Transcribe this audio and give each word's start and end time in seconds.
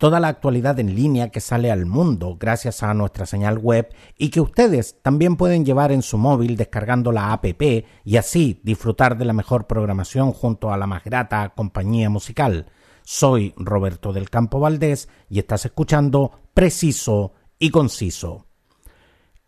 toda 0.00 0.18
la 0.18 0.28
actualidad 0.28 0.80
en 0.80 0.94
línea 0.94 1.28
que 1.28 1.40
sale 1.40 1.70
al 1.70 1.84
mundo 1.84 2.38
gracias 2.40 2.82
a 2.82 2.94
nuestra 2.94 3.26
señal 3.26 3.58
web 3.58 3.92
y 4.16 4.30
que 4.30 4.40
ustedes 4.40 4.96
también 5.02 5.36
pueden 5.36 5.62
llevar 5.66 5.92
en 5.92 6.00
su 6.00 6.16
móvil 6.16 6.56
descargando 6.56 7.12
la 7.12 7.34
APP 7.34 7.84
y 8.02 8.16
así 8.16 8.62
disfrutar 8.64 9.18
de 9.18 9.26
la 9.26 9.34
mejor 9.34 9.66
programación 9.66 10.32
junto 10.32 10.72
a 10.72 10.78
la 10.78 10.86
más 10.86 11.04
grata 11.04 11.50
compañía 11.50 12.08
musical. 12.08 12.64
Soy 13.02 13.52
Roberto 13.58 14.14
del 14.14 14.30
Campo 14.30 14.58
Valdés 14.58 15.10
y 15.28 15.38
estás 15.38 15.66
escuchando 15.66 16.32
Preciso 16.54 17.34
y 17.58 17.68
Conciso. 17.68 18.49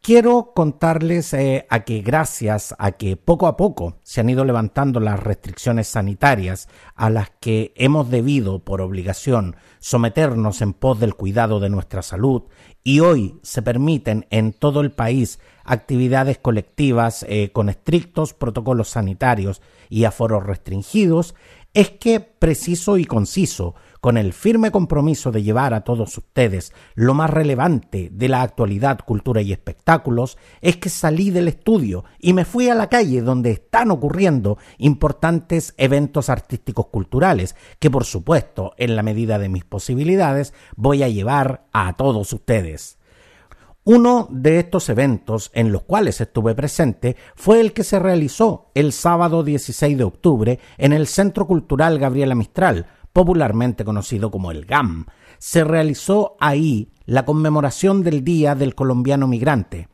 Quiero 0.04 0.50
contarles 0.52 1.32
eh, 1.32 1.64
a 1.70 1.84
que 1.84 2.00
gracias 2.00 2.74
a 2.80 2.90
que 2.90 3.16
poco 3.16 3.46
a 3.46 3.56
poco 3.56 4.00
se 4.02 4.20
han 4.20 4.30
ido 4.30 4.44
levantando 4.44 4.98
las 4.98 5.20
restricciones 5.20 5.86
sanitarias 5.86 6.68
a 6.96 7.08
las 7.08 7.30
que 7.38 7.72
hemos 7.76 8.10
debido 8.10 8.64
por 8.64 8.80
obligación 8.80 9.54
someternos 9.78 10.60
en 10.60 10.72
pos 10.72 10.98
del 10.98 11.14
cuidado 11.14 11.60
de 11.60 11.70
nuestra 11.70 12.02
salud 12.02 12.42
y 12.82 12.98
hoy 12.98 13.38
se 13.44 13.62
permiten 13.62 14.26
en 14.30 14.52
todo 14.52 14.80
el 14.80 14.90
país 14.90 15.38
actividades 15.62 16.38
colectivas 16.38 17.24
eh, 17.28 17.50
con 17.52 17.68
estrictos 17.68 18.34
protocolos 18.34 18.88
sanitarios 18.88 19.62
y 19.88 20.02
aforos 20.02 20.44
restringidos, 20.44 21.36
es 21.74 21.90
que 21.90 22.18
preciso 22.18 22.98
y 22.98 23.04
conciso 23.04 23.76
con 24.02 24.16
el 24.16 24.32
firme 24.32 24.72
compromiso 24.72 25.30
de 25.30 25.44
llevar 25.44 25.72
a 25.74 25.82
todos 25.82 26.18
ustedes 26.18 26.72
lo 26.96 27.14
más 27.14 27.30
relevante 27.30 28.08
de 28.10 28.28
la 28.28 28.42
actualidad, 28.42 28.98
cultura 28.98 29.42
y 29.42 29.52
espectáculos, 29.52 30.38
es 30.60 30.76
que 30.76 30.88
salí 30.88 31.30
del 31.30 31.46
estudio 31.46 32.04
y 32.18 32.32
me 32.32 32.44
fui 32.44 32.68
a 32.68 32.74
la 32.74 32.88
calle 32.88 33.22
donde 33.22 33.52
están 33.52 33.92
ocurriendo 33.92 34.58
importantes 34.78 35.72
eventos 35.76 36.30
artísticos 36.30 36.88
culturales, 36.88 37.54
que 37.78 37.92
por 37.92 38.04
supuesto, 38.04 38.72
en 38.76 38.96
la 38.96 39.04
medida 39.04 39.38
de 39.38 39.48
mis 39.48 39.62
posibilidades, 39.62 40.52
voy 40.74 41.04
a 41.04 41.08
llevar 41.08 41.68
a 41.72 41.92
todos 41.92 42.32
ustedes. 42.32 42.98
Uno 43.84 44.26
de 44.32 44.58
estos 44.58 44.88
eventos 44.88 45.52
en 45.54 45.70
los 45.70 45.82
cuales 45.82 46.20
estuve 46.20 46.56
presente 46.56 47.16
fue 47.36 47.60
el 47.60 47.72
que 47.72 47.84
se 47.84 48.00
realizó 48.00 48.70
el 48.74 48.92
sábado 48.92 49.44
16 49.44 49.96
de 49.96 50.04
octubre 50.04 50.58
en 50.78 50.92
el 50.92 51.06
Centro 51.06 51.46
Cultural 51.46 52.00
Gabriela 52.00 52.34
Mistral, 52.34 52.86
popularmente 53.12 53.84
conocido 53.84 54.30
como 54.30 54.50
el 54.50 54.64
GAM. 54.64 55.06
Se 55.38 55.64
realizó 55.64 56.36
ahí 56.40 56.92
la 57.04 57.24
conmemoración 57.24 58.02
del 58.02 58.24
Día 58.24 58.54
del 58.54 58.74
Colombiano 58.74 59.26
Migrante. 59.26 59.88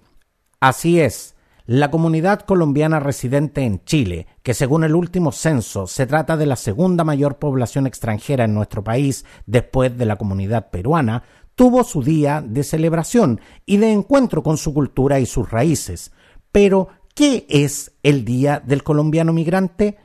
Así 0.60 1.00
es, 1.00 1.36
la 1.66 1.90
comunidad 1.90 2.40
colombiana 2.40 2.98
residente 2.98 3.62
en 3.62 3.84
Chile, 3.84 4.26
que 4.42 4.54
según 4.54 4.84
el 4.84 4.94
último 4.94 5.32
censo 5.32 5.86
se 5.86 6.06
trata 6.06 6.38
de 6.38 6.46
la 6.46 6.56
segunda 6.56 7.04
mayor 7.04 7.38
población 7.38 7.86
extranjera 7.86 8.44
en 8.44 8.54
nuestro 8.54 8.82
país 8.82 9.26
después 9.44 9.96
de 9.98 10.06
la 10.06 10.16
comunidad 10.16 10.70
peruana, 10.70 11.24
tuvo 11.54 11.84
su 11.84 12.02
día 12.02 12.40
de 12.40 12.64
celebración 12.64 13.42
y 13.66 13.76
de 13.76 13.92
encuentro 13.92 14.42
con 14.42 14.56
su 14.56 14.72
cultura 14.72 15.20
y 15.20 15.26
sus 15.26 15.50
raíces. 15.50 16.10
Pero, 16.52 16.88
¿qué 17.14 17.44
es 17.50 17.92
el 18.02 18.24
Día 18.24 18.62
del 18.64 18.82
Colombiano 18.82 19.34
Migrante? 19.34 19.98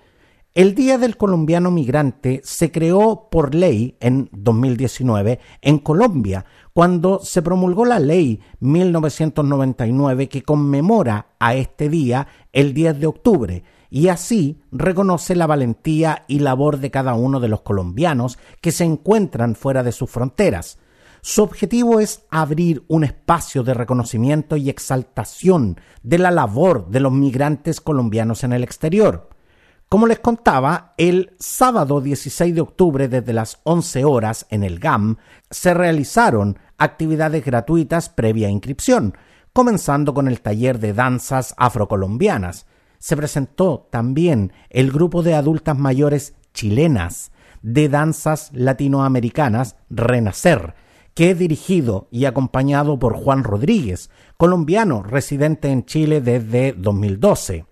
El 0.56 0.76
Día 0.76 1.00
del 1.00 1.18
Colombiano 1.18 1.72
Migrante 1.72 2.40
se 2.44 2.72
creó 2.72 3.28
por 3.32 3.56
ley 3.56 3.98
en 4.00 4.30
2019 4.34 5.40
en 5.64 5.80
Colombia, 5.80 6.46
cuando 6.74 7.22
se 7.24 7.42
promulgó 7.42 7.86
la 7.86 7.98
ley 7.98 8.40
1999 8.60 10.30
que 10.30 10.44
conmemora 10.44 11.30
a 11.40 11.56
este 11.56 11.90
día 11.90 12.28
el 12.52 12.76
10 12.76 13.00
de 13.00 13.08
octubre 13.08 13.64
y 13.90 14.10
así 14.10 14.62
reconoce 14.72 15.36
la 15.36 15.48
valentía 15.48 16.24
y 16.28 16.38
labor 16.38 16.78
de 16.78 16.92
cada 16.92 17.16
uno 17.16 17.40
de 17.40 17.48
los 17.48 17.62
colombianos 17.62 18.38
que 18.62 18.72
se 18.72 18.84
encuentran 18.84 19.56
fuera 19.56 19.82
de 19.82 19.92
sus 19.92 20.12
fronteras. 20.12 20.78
Su 21.22 21.42
objetivo 21.42 22.00
es 22.00 22.26
abrir 22.30 22.84
un 22.90 23.04
espacio 23.04 23.64
de 23.64 23.74
reconocimiento 23.74 24.56
y 24.56 24.70
exaltación 24.70 25.82
de 26.04 26.20
la 26.20 26.30
labor 26.30 26.90
de 26.90 27.00
los 27.00 27.12
migrantes 27.12 27.82
colombianos 27.82 28.44
en 28.44 28.54
el 28.54 28.64
exterior. 28.64 29.33
Como 29.94 30.08
les 30.08 30.18
contaba, 30.18 30.96
el 30.98 31.36
sábado 31.38 32.02
16 32.02 32.56
de 32.56 32.62
octubre 32.62 33.08
desde 33.08 33.32
las 33.32 33.60
11 33.62 34.06
horas 34.06 34.48
en 34.50 34.64
el 34.64 34.80
GAM 34.80 35.18
se 35.52 35.76
realizaron 35.76 36.58
actividades 36.80 37.46
gratuitas 37.46 38.10
previa 38.10 38.50
inscripción, 38.50 39.16
comenzando 39.54 40.16
con 40.16 40.28
el 40.28 40.42
taller 40.42 40.80
de 40.80 40.94
danzas 40.94 41.54
afrocolombianas. 41.58 42.66
Se 42.98 43.16
presentó 43.16 43.88
también 43.92 44.52
el 44.72 44.92
grupo 44.92 45.22
de 45.22 45.36
adultas 45.36 45.78
mayores 45.78 46.34
chilenas 46.56 47.32
de 47.62 47.88
danzas 47.88 48.50
latinoamericanas 48.52 49.76
Renacer, 49.92 50.74
que 51.14 51.30
es 51.30 51.38
dirigido 51.38 52.08
y 52.10 52.26
acompañado 52.26 52.98
por 52.98 53.14
Juan 53.16 53.44
Rodríguez, 53.44 54.10
colombiano 54.38 55.04
residente 55.04 55.70
en 55.70 55.86
Chile 55.86 56.20
desde 56.20 56.74
2012. 56.74 57.68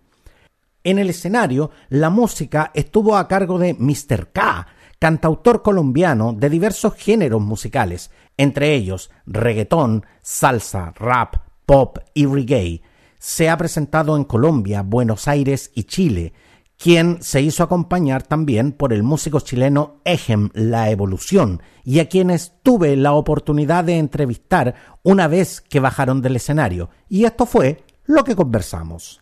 En 0.84 0.98
el 0.98 1.10
escenario, 1.10 1.70
la 1.90 2.10
música 2.10 2.72
estuvo 2.74 3.16
a 3.16 3.28
cargo 3.28 3.60
de 3.60 3.76
Mr. 3.76 4.32
K, 4.32 4.68
cantautor 4.98 5.62
colombiano 5.62 6.34
de 6.34 6.50
diversos 6.50 6.96
géneros 6.96 7.42
musicales, 7.42 8.10
entre 8.38 8.74
ellos 8.74 9.12
reggaetón, 9.28 10.06
salsa, 10.22 10.92
rap, 10.96 11.36
pop 11.68 12.00
y 12.16 12.26
reggae. 12.26 12.82
Se 13.20 13.50
ha 13.50 13.58
presentado 13.58 14.18
en 14.18 14.24
Colombia, 14.24 14.82
Buenos 14.82 15.28
Aires 15.28 15.72
y 15.76 15.84
Chile, 15.84 16.34
quien 16.78 17.22
se 17.22 17.44
hizo 17.44 17.62
acompañar 17.62 18.24
también 18.24 18.72
por 18.72 18.92
el 18.92 19.04
músico 19.04 19.40
chileno 19.40 20.02
Ejem 20.04 20.50
La 20.54 20.90
Evolución, 20.90 21.62
y 21.84 22.00
a 22.00 22.10
quienes 22.10 22.54
tuve 22.64 22.96
la 22.96 23.14
oportunidad 23.14 23.84
de 23.84 24.00
entrevistar 24.00 24.74
una 25.04 25.28
vez 25.28 25.62
que 25.62 25.80
bajaron 25.80 26.24
del 26.24 26.38
escenario. 26.38 26.90
Y 27.08 27.26
esto 27.26 27.46
fue 27.46 27.84
lo 28.06 28.24
que 28.24 28.36
conversamos. 28.36 29.22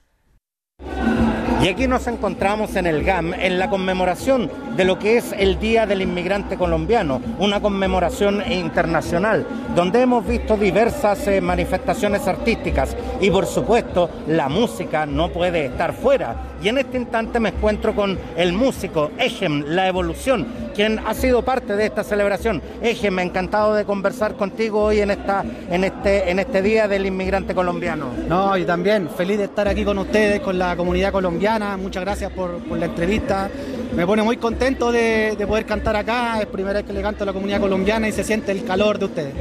Y 1.62 1.68
aquí 1.68 1.88
nos 1.88 2.08
encontramos 2.08 2.75
en 2.78 2.88
el 2.88 3.03
GAM, 3.03 3.34
en 3.34 3.59
la 3.59 3.70
conmemoración 3.70 4.50
de 4.79 4.85
lo 4.85 4.97
que 4.97 5.17
es 5.17 5.35
el 5.38 5.59
Día 5.59 5.85
del 5.85 6.01
Inmigrante 6.01 6.56
Colombiano, 6.56 7.22
una 7.38 7.59
conmemoración 7.59 8.41
internacional, 8.50 9.45
donde 9.75 10.00
hemos 10.00 10.25
visto 10.25 10.56
diversas 10.56 11.28
eh, 11.28 11.41
manifestaciones 11.41 12.25
artísticas 12.29 12.95
y 13.19 13.29
por 13.29 13.45
supuesto 13.45 14.09
la 14.28 14.47
música 14.47 15.06
no 15.06 15.34
puede 15.34 15.66
estar 15.66 15.91
fuera. 15.91 16.50
Y 16.62 16.69
en 16.69 16.78
este 16.78 16.97
instante 16.97 17.40
me 17.40 17.50
encuentro 17.50 17.95
con 17.95 18.17
el 18.35 18.53
músico 18.53 19.12
Ejem, 19.17 19.66
La 19.67 19.88
Evolución, 19.88 20.47
quien 20.75 21.00
ha 21.00 21.13
sido 21.13 21.41
parte 21.41 21.75
de 21.75 21.85
esta 21.85 22.03
celebración. 22.03 22.61
Ejem, 22.81 23.19
encantado 23.19 23.75
de 23.75 23.85
conversar 23.85 24.35
contigo 24.35 24.84
hoy 24.84 25.00
en, 25.00 25.11
esta, 25.11 25.44
en, 25.69 25.84
este, 25.84 26.29
en 26.29 26.40
este 26.40 26.61
Día 26.61 26.88
del 26.88 27.06
Inmigrante 27.06 27.53
Colombiano. 27.53 28.07
No, 28.28 28.57
y 28.57 28.66
también 28.66 29.09
feliz 29.09 29.38
de 29.38 29.46
estar 29.46 29.67
aquí 29.67 29.85
con 29.85 29.97
ustedes, 29.97 30.41
con 30.41 30.57
la 30.57 30.75
comunidad 30.75 31.11
colombiana. 31.11 31.78
Muchas 31.78 32.03
gracias 32.03 32.31
por, 32.31 32.59
la 32.78 32.85
entrevista. 32.85 33.50
Me 33.96 34.06
pone 34.06 34.24
muy 34.24 34.38
contento 34.38 34.92
de, 34.92 35.36
de, 35.38 35.48
poder 35.48 35.66
cantar 35.66 35.96
acá. 35.96 36.40
Es 36.40 36.46
primera 36.46 36.80
vez 36.80 36.86
que 36.86 36.94
le 36.94 37.02
canto 37.02 37.24
a 37.24 37.26
la 37.26 37.34
comunidad 37.34 37.60
colombiana 37.60 38.08
y 38.08 38.12
se 38.12 38.24
siente 38.24 38.52
el 38.52 38.64
calor 38.64 39.00
de 39.00 39.06
ustedes. 39.06 39.34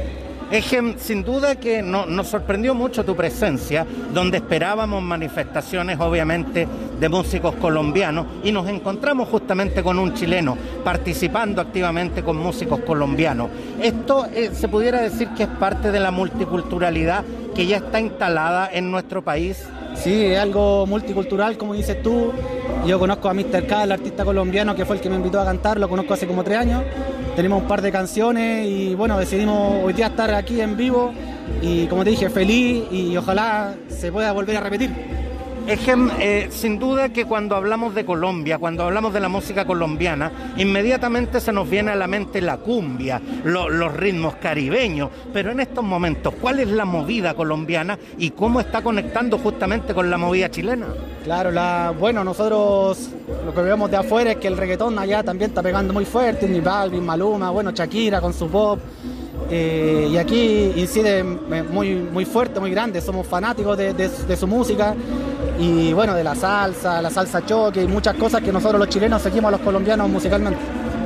Ejem, 0.51 0.97
sin 0.97 1.23
duda 1.23 1.57
que 1.57 1.83
nos 1.83 2.27
sorprendió 2.27 2.73
mucho 2.73 3.05
tu 3.05 3.15
presencia, 3.15 3.85
donde 4.11 4.37
esperábamos 4.37 5.03
manifestaciones, 5.03 5.99
obviamente, 5.99 6.67
de 6.99 7.07
músicos 7.07 7.53
colombianos 7.55 8.25
y 8.43 8.51
nos 8.51 8.67
encontramos 8.67 9.29
justamente 9.29 9.83
con 9.83 9.99
un 9.99 10.15
chileno 10.15 10.57
participando 10.83 11.61
activamente 11.61 12.23
con 12.23 12.37
músicos 12.37 12.79
colombianos. 12.79 13.49
Esto 13.79 14.25
eh, 14.33 14.49
se 14.53 14.67
pudiera 14.67 15.01
decir 15.01 15.29
que 15.37 15.43
es 15.43 15.49
parte 15.49 15.91
de 15.91 15.99
la 15.99 16.09
multiculturalidad 16.09 17.23
que 17.59 17.67
ya 17.67 17.75
está 17.75 17.99
instalada 17.99 18.69
en 18.71 18.89
nuestro 18.89 19.21
país. 19.21 19.67
Sí, 19.93 20.27
es 20.27 20.39
algo 20.39 20.85
multicultural, 20.87 21.57
como 21.57 21.73
dices 21.73 22.01
tú. 22.01 22.31
Yo 22.87 22.97
conozco 22.97 23.27
a 23.27 23.33
Mr. 23.33 23.67
K, 23.67 23.83
el 23.83 23.91
artista 23.91 24.23
colombiano 24.23 24.73
que 24.77 24.85
fue 24.85 24.95
el 24.95 25.01
que 25.01 25.09
me 25.09 25.17
invitó 25.17 25.41
a 25.41 25.43
cantar, 25.43 25.77
lo 25.77 25.89
conozco 25.89 26.13
hace 26.13 26.25
como 26.25 26.41
tres 26.41 26.57
años 26.57 26.83
tenemos 27.35 27.61
un 27.61 27.67
par 27.69 27.81
de 27.81 27.89
canciones 27.89 28.67
y 28.67 28.95
bueno, 28.95 29.17
decidimos 29.17 29.81
hoy 29.83 29.93
día 29.93 30.07
estar 30.07 30.33
aquí 30.33 30.59
en 30.59 30.75
vivo 30.75 31.13
y 31.61 31.85
como 31.87 32.03
te 32.03 32.09
dije, 32.09 32.29
feliz 32.29 32.83
y 32.91 33.15
ojalá 33.15 33.75
se 33.87 34.11
pueda 34.11 34.33
volver 34.33 34.57
a 34.57 34.59
repetir. 34.59 35.18
Ejem, 35.69 36.09
eh, 36.19 36.47
sin 36.49 36.79
duda 36.79 37.09
que 37.09 37.25
cuando 37.25 37.55
hablamos 37.55 37.93
de 37.93 38.03
Colombia, 38.03 38.57
cuando 38.57 38.85
hablamos 38.85 39.13
de 39.13 39.19
la 39.19 39.29
música 39.29 39.65
colombiana, 39.65 40.31
inmediatamente 40.57 41.39
se 41.39 41.51
nos 41.51 41.69
viene 41.69 41.91
a 41.91 41.95
la 41.95 42.07
mente 42.07 42.41
la 42.41 42.57
cumbia, 42.57 43.21
los 43.43 43.93
ritmos 43.93 44.33
caribeños, 44.37 45.11
pero 45.31 45.51
en 45.51 45.59
estos 45.59 45.83
momentos, 45.83 46.33
¿cuál 46.41 46.59
es 46.59 46.69
la 46.69 46.85
movida 46.85 47.35
colombiana 47.35 47.99
y 48.17 48.31
cómo 48.31 48.59
está 48.59 48.81
conectando 48.81 49.37
justamente 49.37 49.93
con 49.93 50.09
la 50.09 50.17
movida 50.17 50.49
chilena? 50.49 50.87
Claro, 51.23 51.51
la, 51.51 51.93
bueno, 51.99 52.23
nosotros 52.23 53.11
lo 53.45 53.53
que 53.53 53.61
vemos 53.61 53.91
de 53.91 53.97
afuera 53.97 54.31
es 54.31 54.37
que 54.37 54.47
el 54.47 54.57
reggaetón 54.57 54.97
allá 54.97 55.21
también 55.21 55.51
está 55.51 55.61
pegando 55.61 55.93
muy 55.93 56.05
fuerte, 56.05 56.49
Ni 56.49 56.61
Balvin, 56.61 57.05
Maluma, 57.05 57.51
bueno, 57.51 57.69
Shakira 57.69 58.19
con 58.19 58.33
su 58.33 58.47
pop. 58.47 58.79
Eh, 59.51 60.09
y 60.11 60.17
aquí 60.17 60.73
incide 60.75 61.23
muy, 61.23 61.93
muy 61.93 62.25
fuerte, 62.25 62.59
muy 62.59 62.71
grande, 62.71 63.01
somos 63.01 63.27
fanáticos 63.27 63.77
de 63.77 64.37
su 64.37 64.47
música 64.47 64.95
y 65.59 65.93
bueno, 65.93 66.13
de 66.15 66.23
la 66.23 66.35
salsa, 66.35 67.01
la 67.01 67.09
salsa 67.09 67.45
choque 67.45 67.83
y 67.83 67.87
muchas 67.87 68.15
cosas 68.15 68.41
que 68.41 68.51
nosotros 68.51 68.79
los 68.79 68.89
chilenos 68.89 69.21
seguimos 69.21 69.49
a 69.49 69.51
los 69.51 69.61
colombianos 69.61 70.09
musicalmente. 70.09 70.59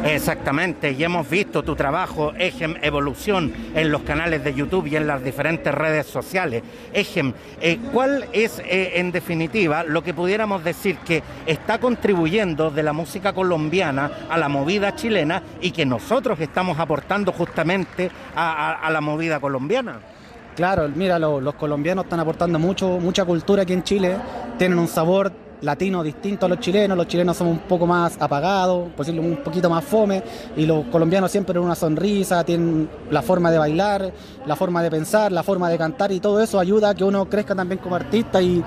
Exactamente, 0.06 0.92
y 0.92 1.02
hemos 1.02 1.30
visto 1.30 1.64
tu 1.64 1.78
trabajo, 1.78 2.34
Ejem 2.38 2.76
Evolución, 2.82 3.54
en 3.74 3.90
los 3.90 4.02
canales 4.02 4.44
de 4.44 4.54
YouTube 4.54 4.88
y 4.88 4.98
en 4.98 5.08
las 5.08 5.24
diferentes 5.24 5.74
redes 5.74 6.08
sociales. 6.08 6.62
Ejem, 6.92 7.32
eh, 7.62 7.80
¿cuál 7.94 8.28
es 8.34 8.60
eh, 8.60 9.00
en 9.00 9.14
definitiva 9.14 9.86
lo 9.86 10.04
que 10.04 10.14
pudiéramos 10.14 10.62
decir 10.62 10.98
que 10.98 11.24
está 11.46 11.80
contribuyendo 11.80 12.70
de 12.70 12.84
la 12.84 12.92
música 12.92 13.32
colombiana 13.32 14.12
a 14.30 14.38
la 14.38 14.50
movida 14.50 14.94
chilena 14.94 15.42
y 15.62 15.72
que 15.72 15.86
nosotros 15.86 16.38
estamos 16.42 16.80
aportando 16.80 17.32
justamente 17.32 18.12
a 18.36 18.90
la 18.92 19.00
movida 19.00 19.40
colombiana? 19.40 20.13
Claro, 20.56 20.88
mira, 20.94 21.18
los 21.18 21.56
colombianos 21.56 22.06
están 22.06 22.20
aportando 22.20 22.60
mucho, 22.60 23.00
mucha 23.00 23.26
cultura 23.26 23.64
aquí 23.64 23.74
en 23.74 23.84
Chile, 23.84 24.18
tienen 24.58 24.78
un 24.78 24.88
sabor 24.88 25.32
latino 25.62 26.04
distinto 26.04 26.46
a 26.46 26.50
los 26.50 26.60
chilenos, 26.60 26.96
los 26.96 27.08
chilenos 27.08 27.38
somos 27.38 27.54
un 27.54 27.60
poco 27.62 27.88
más 27.88 28.22
apagados, 28.22 28.92
posible 28.92 29.22
un 29.22 29.38
poquito 29.38 29.68
más 29.68 29.84
fome, 29.84 30.22
y 30.56 30.68
los 30.68 30.86
colombianos 30.88 31.32
siempre 31.32 31.58
una 31.58 31.74
sonrisa, 31.74 32.44
tienen 32.44 32.88
la 33.10 33.24
forma 33.24 33.50
de 33.50 33.58
bailar, 33.58 34.14
la 34.46 34.56
forma 34.56 34.84
de 34.84 34.92
pensar, 34.92 35.32
la 35.32 35.42
forma 35.42 35.70
de 35.70 35.78
cantar, 35.78 36.12
y 36.12 36.20
todo 36.20 36.40
eso 36.40 36.60
ayuda 36.60 36.90
a 36.90 36.96
que 36.96 37.04
uno 37.04 37.28
crezca 37.28 37.56
también 37.56 37.80
como 37.80 37.96
artista, 37.96 38.40
y, 38.40 38.64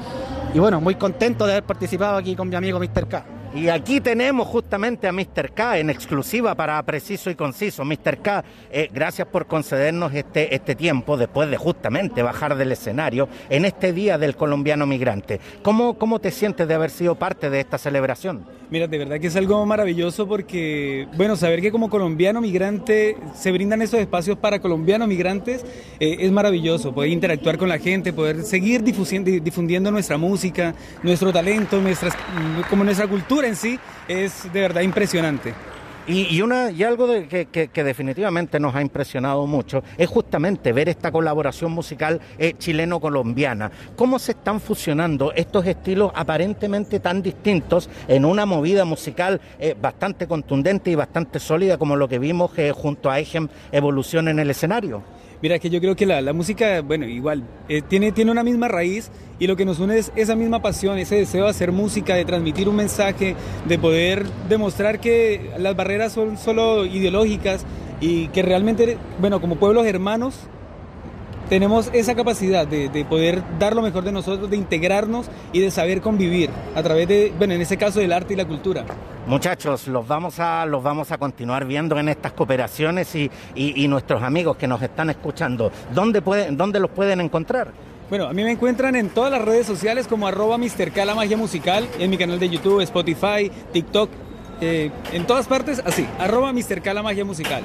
y 0.54 0.58
bueno, 0.58 0.80
muy 0.80 0.96
contento 0.96 1.46
de 1.46 1.52
haber 1.52 1.64
participado 1.64 2.16
aquí 2.16 2.34
con 2.34 2.48
mi 2.48 2.56
amigo 2.56 2.80
Mr. 2.80 3.06
K. 3.06 3.35
Y 3.56 3.70
aquí 3.70 4.03
tenemos 4.03 4.47
justamente 4.47 5.08
a 5.08 5.12
Mr. 5.12 5.53
K 5.55 5.79
en 5.79 5.88
exclusiva 5.88 6.55
para 6.55 6.82
Preciso 6.82 7.31
y 7.31 7.35
Conciso. 7.35 7.87
Mr. 7.87 8.19
K, 8.20 8.44
eh, 8.70 8.91
gracias 8.93 9.26
por 9.29 9.47
concedernos 9.47 10.12
este, 10.12 10.55
este 10.55 10.75
tiempo 10.75 11.17
después 11.17 11.50
de 11.50 11.56
justamente 11.56 12.23
bajar 12.23 12.56
del 12.56 12.73
escenario 12.73 13.31
en 13.49 13.64
este 13.64 13.94
Día 13.94 14.19
del 14.19 14.37
Colombiano 14.37 14.85
Migrante. 14.85 15.41
¿Cómo, 15.62 15.97
cómo 15.97 16.19
te 16.19 16.32
sientes 16.32 16.69
de 16.69 16.75
haber 16.75 16.91
sido 16.91 17.14
parte 17.14 17.49
de 17.49 17.61
esta 17.61 17.79
celebración? 17.79 18.44
Mira, 18.69 18.88
de 18.88 18.99
verdad 18.99 19.20
que 19.20 19.29
es 19.29 19.37
algo 19.37 19.64
maravilloso 19.64 20.26
porque, 20.26 21.06
bueno, 21.17 21.37
saber 21.37 21.61
que 21.62 21.70
como 21.70 21.88
colombiano 21.88 22.41
migrante 22.41 23.17
se 23.32 23.53
brindan 23.53 23.81
esos 23.81 24.00
espacios 24.00 24.38
para 24.38 24.58
colombianos 24.58 25.06
migrantes 25.06 25.64
eh, 26.00 26.17
es 26.19 26.32
maravilloso. 26.32 26.93
Poder 26.93 27.11
interactuar 27.11 27.58
con 27.58 27.69
la 27.69 27.79
gente, 27.79 28.12
poder 28.12 28.43
seguir 28.43 28.82
difundiendo, 28.82 29.93
nuestra 29.93 30.19
música, 30.19 30.75
nuestro 31.05 31.32
talento, 31.32 31.81
nuestras, 31.81 32.14
como 32.69 32.82
nuestra 32.82 33.06
cultura 33.06 33.45
en 33.46 33.56
sí 33.56 33.78
es 34.08 34.52
de 34.52 34.60
verdad 34.60 34.82
impresionante. 34.82 35.54
Y, 36.08 36.40
una, 36.40 36.70
y 36.70 36.84
algo 36.84 37.08
que, 37.08 37.69
definitivamente 37.75 38.60
nos 38.60 38.76
ha 38.76 38.81
impresionado 38.81 39.44
mucho 39.48 39.82
es 39.98 40.08
justamente 40.08 40.72
ver 40.72 40.88
esta 40.88 41.10
colaboración 41.10 41.72
musical 41.72 42.20
eh, 42.38 42.54
chileno-colombiana. 42.56 43.72
Cómo 43.96 44.20
se 44.20 44.32
están 44.32 44.60
fusionando 44.60 45.32
estos 45.32 45.66
estilos 45.66 46.12
aparentemente 46.14 47.00
tan 47.00 47.22
distintos 47.22 47.90
en 48.06 48.25
una 48.25 48.46
movida 48.46 48.84
musical 48.84 49.40
eh, 49.58 49.75
bastante 49.81 50.28
contundente 50.28 50.93
y 50.93 50.94
bastante 50.94 51.40
sólida 51.40 51.76
como 51.76 51.96
lo 51.96 52.06
que 52.06 52.20
vimos 52.20 52.56
eh, 52.56 52.70
junto 52.70 53.10
a 53.10 53.19
Ejem 53.19 53.48
Evolución 53.72 54.28
en 54.28 54.38
el 54.38 54.50
escenario. 54.50 55.02
Mira, 55.42 55.58
que 55.58 55.68
yo 55.68 55.80
creo 55.80 55.94
que 55.94 56.06
la, 56.06 56.32
música, 56.32 56.80
bueno, 56.80 57.06
igual, 57.06 57.42
eh, 57.68 57.82
tiene, 57.82 58.12
tiene 58.12 58.30
una 58.30 58.42
misma 58.42 58.68
raíz 58.68 59.10
y 59.38 59.46
lo 59.46 59.56
que 59.56 59.66
nos 59.66 59.78
une 59.80 59.98
es 59.98 60.10
esa 60.16 60.34
misma 60.34 60.62
pasión, 60.62 60.98
ese 60.98 61.16
deseo 61.16 61.44
de 61.44 61.50
hacer 61.50 61.72
música, 61.72 62.14
de 62.14 62.24
transmitir 62.24 62.68
un 62.68 62.76
mensaje, 62.76 63.36
de 63.66 63.78
poder 63.78 64.24
demostrar 64.48 64.98
que 64.98 65.50
las 65.58 65.76
barreras 65.76 66.12
son 66.12 66.38
solo 66.38 66.86
ideológicas 66.86 67.66
y 68.00 68.28
que 68.28 68.42
realmente, 68.42 68.96
bueno, 69.20 69.40
como 69.40 69.56
pueblos 69.56 69.86
hermanos, 69.86 70.34
tenemos 71.48 71.90
esa 71.93 72.14
capacidad 72.14 72.66
de, 72.66 72.88
de, 72.88 73.04
poder 73.04 73.43
dar 73.58 73.75
lo 73.75 73.82
mejor 73.82 74.04
de 74.04 74.12
nosotros, 74.12 74.50
de 74.50 74.56
integrarnos 74.56 75.26
y 75.52 75.60
de 75.60 75.70
saber 75.70 76.00
convivir 76.00 76.50
a 76.75 76.82
través 76.82 77.08
de, 77.08 77.32
bueno, 77.38 77.54
en 77.54 77.60
ese 77.60 77.76
caso 77.76 78.00
del 78.00 78.12
arte 78.12 78.34
y 78.34 78.37
la 78.37 78.46
cultura. 78.46 78.84
Muchachos, 79.26 79.88
los 79.88 80.06
vamos 80.06 80.38
a, 80.38 80.66
los 80.66 80.82
vamos 80.82 81.10
a 81.10 81.19
continuar 81.19 81.64
viendo 81.64 81.98
en 81.98 82.08
estas 82.08 82.32
cooperaciones 82.32 83.14
y, 83.16 83.31
y, 83.54 83.88
nuestros 83.88 84.22
amigos 84.22 84.56
que 84.56 84.69
nos 84.69 84.81
están 84.82 85.10
escuchando, 85.10 85.72
¿dónde, 85.93 86.22
pueden, 86.22 86.56
¿dónde 86.56 86.78
los 86.78 86.90
pueden 86.90 87.20
encontrar? 87.20 87.72
Bueno, 88.08 88.26
a 88.26 88.32
mí 88.32 88.44
me 88.44 88.52
encuentran 88.52 88.94
en 88.94 89.08
todas 89.08 89.32
las 89.32 89.43
redes 89.43 89.66
sociales 89.66 90.06
como 90.06 90.28
arroba 90.28 90.58
Mr. 90.58 90.93
K, 90.93 91.04
la 91.04 91.16
magia 91.16 91.37
musical, 91.37 91.88
en 91.98 92.08
mi 92.08 92.16
canal 92.16 92.38
de 92.38 92.48
YouTube, 92.48 92.81
Spotify, 92.82 93.50
TikTok, 93.72 94.10
eh, 94.60 94.93
en 95.12 95.26
todas 95.26 95.48
partes 95.48 95.82
así, 95.84 96.06
arroba 96.20 96.52
Mr. 96.52 96.81
K, 96.82 96.94
la 96.94 97.02
magia 97.02 97.25
musical. 97.25 97.64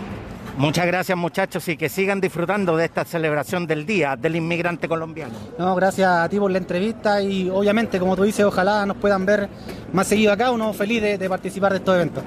Muchas 0.58 0.86
gracias 0.86 1.18
muchachos 1.18 1.68
y 1.70 1.78
que 1.78 1.90
sigan 1.90 2.22
disfrutando 2.22 2.76
de 2.78 2.86
esta 2.86 3.06
celebración 3.06 3.66
del 3.66 3.86
Día 3.86 4.16
del 4.16 4.36
Inmigrante 4.36 4.88
Colombiano. 4.88 5.34
No, 5.58 5.76
gracias 5.76 6.10
a 6.10 6.30
ti 6.30 6.40
por 6.40 6.52
la 6.52 6.58
entrevista 6.58 7.22
y 7.22 7.50
obviamente, 7.50 8.00
como 8.00 8.16
tú 8.16 8.24
dices, 8.24 8.46
ojalá 8.46 8.86
nos 8.86 8.98
puedan 8.98 9.26
ver 9.26 9.50
más 9.94 10.08
seguido 10.08 10.32
acá, 10.32 10.52
uno 10.52 10.74
feliz 10.74 11.02
de, 11.02 11.18
de 11.18 11.30
participar 11.30 11.72
de 11.72 11.78
estos 11.80 11.96
eventos. 11.96 12.24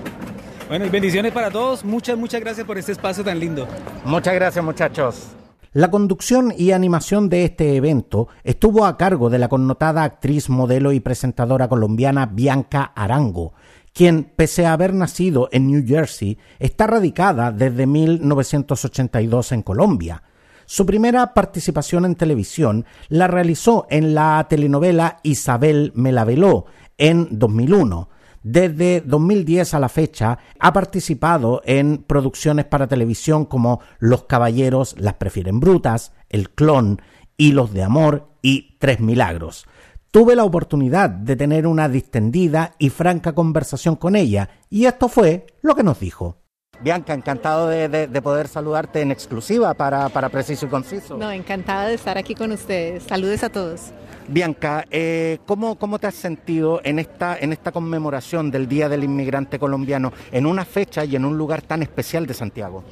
Bueno, 0.69 0.87
y 0.87 0.89
bendiciones 0.89 1.33
para 1.33 1.51
todos, 1.51 1.85
muchas, 1.85 2.17
muchas 2.17 2.41
gracias 2.41 2.67
por 2.67 2.79
este 2.79 2.93
espacio 2.93 3.23
tan 3.23 3.39
lindo. 3.39 3.69
Muchas 4.05 4.35
gracias 4.35 4.65
muchachos. 4.65 5.29
La 5.73 5.91
conducción 5.91 6.55
y 6.57 6.71
animación 6.71 7.29
de 7.29 7.45
este 7.45 7.75
evento 7.75 8.29
estuvo 8.45 8.87
a 8.87 8.97
cargo 8.97 9.29
de 9.29 9.41
la 9.41 9.49
connotada 9.49 10.05
actriz, 10.05 10.49
modelo 10.49 10.93
y 10.93 11.01
presentadora 11.01 11.69
colombiana 11.69 12.27
Bianca 12.27 12.93
Arango, 12.95 13.55
quien, 13.95 14.25
pese 14.25 14.67
a 14.67 14.73
haber 14.73 14.93
nacido 14.93 15.49
en 15.53 15.69
New 15.69 15.85
Jersey, 15.87 16.37
está 16.59 16.87
radicada 16.87 17.53
desde 17.53 17.87
1982 17.87 19.53
en 19.53 19.63
Colombia. 19.63 20.23
Su 20.67 20.85
primera 20.85 21.33
participación 21.33 22.05
en 22.05 22.17
televisión 22.17 22.87
la 23.09 23.29
realizó 23.29 23.87
en 23.91 24.15
la 24.15 24.47
telenovela 24.49 25.19
Isabel 25.23 25.93
me 25.95 26.11
la 26.11 26.25
veló 26.25 26.67
en 26.99 27.29
2001. 27.39 28.09
Desde 28.43 29.01
2010 29.01 29.75
a 29.75 29.79
la 29.79 29.89
fecha 29.89 30.39
ha 30.59 30.73
participado 30.73 31.63
en 31.65 31.99
producciones 31.99 32.65
para 32.65 32.89
televisión 32.89 33.45
como 33.45 33.81
Los 33.99 34.25
Caballeros 34.25 34.97
las 34.99 35.15
prefieren 35.15 35.61
brutas, 35.61 36.13
El 36.29 36.51
Clon, 36.51 37.01
Hilos 37.37 37.73
de 37.73 37.85
Amor 37.85 38.29
y 38.43 38.77
Tres 38.79 39.01
Milagros. 39.01 39.67
Tuve 40.15 40.37
la 40.37 40.45
oportunidad 40.45 41.11
de 41.11 41.35
tener 41.35 41.67
una 41.67 41.89
distendida 41.89 42.77
y 42.79 42.91
franca 42.91 43.33
conversación 43.33 43.97
con 43.97 44.15
ella 44.15 44.49
y 44.71 44.85
esto 44.85 45.09
fue 45.09 45.45
lo 45.61 45.75
que 45.75 45.83
nos 45.83 45.99
dijo. 45.99 46.37
Bianca, 46.81 47.15
encantado 47.15 47.67
de, 47.67 48.09
poder 48.23 48.47
saludarte 48.47 49.01
en 49.01 49.11
exclusiva 49.11 49.75
para, 49.75 50.09
Preciso 50.29 50.67
y 50.67 50.69
Conciso. 50.69 51.17
No, 51.17 51.33
encantada 51.33 51.89
de 51.89 51.95
estar 51.95 52.17
aquí 52.17 52.37
con 52.37 52.53
ustedes. 52.53 53.03
Saludes 53.03 53.43
a 53.43 53.49
todos. 53.49 53.91
Bianca, 54.29 54.85
eh, 54.93 55.39
¿cómo, 55.47 55.81
¿cómo, 55.81 55.99
te 55.99 56.07
has 56.07 56.15
sentido 56.15 56.81
en 56.85 57.01
esta, 57.01 57.37
en 57.37 57.53
esta 57.53 57.73
conmemoración 57.73 58.53
del 58.53 58.69
Día 58.69 58.89
del 58.89 59.03
Inmigrante 59.03 59.59
Colombiano 59.59 60.13
en 60.31 60.47
una 60.47 60.65
fecha 60.65 61.05
y 61.05 61.17
en 61.17 61.25
un 61.25 61.37
lugar 61.37 61.63
tan 61.63 61.83
especial 61.83 62.25
de 62.29 62.35
Santiago? 62.35 62.85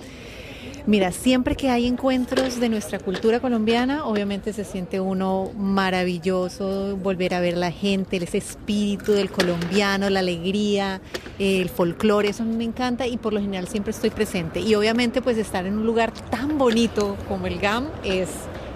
Mira, 0.85 1.13
siempre 1.13 1.55
que 1.55 1.71
hay 1.71 1.87
encuentros 1.87 2.59
de 2.59 2.69
nuestra 2.69 2.99
cultura 2.99 3.39
colombiana, 3.39 4.05
obviamente 4.05 4.53
se 4.53 4.65
siente 4.65 4.99
uno 4.99 5.53
maravilloso, 5.57 6.97
volver 6.97 7.35
a 7.35 7.41
ver 7.41 7.57
la 7.57 7.71
gente, 7.71 8.17
ese 8.17 8.39
espíritu 8.39 9.13
del 9.13 9.31
colombiano, 9.31 10.11
la 10.11 10.19
alegría, 10.19 11.01
el 11.39 11.69
folclore, 11.69 12.31
eso 12.31 12.45
me 12.45 12.65
encanta 12.65 13.07
y 13.07 13.17
por 13.17 13.33
lo 13.33 13.41
general 13.41 13.69
siempre 13.69 13.93
estoy 13.93 14.11
presente. 14.11 14.59
Y 14.59 14.75
obviamente 14.75 15.23
pues 15.23 15.39
estar 15.39 15.67
en 15.67 15.79
un 15.79 15.87
lugar 15.87 16.13
tan 16.31 16.59
bonito 16.59 17.17
como 17.29 17.47
el 17.47 17.61
GAM 17.61 17.87
es, 18.03 18.31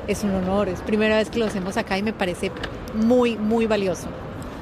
es 0.06 0.22
un 0.22 0.30
honor, 0.30 0.68
es 0.68 0.82
primera 0.82 1.16
vez 1.16 1.28
que 1.28 1.40
lo 1.40 1.46
hacemos 1.46 1.76
acá 1.76 1.98
y 1.98 2.04
me 2.04 2.12
parece 2.12 2.52
muy, 2.94 3.36
muy 3.36 3.66
valioso. 3.66 4.06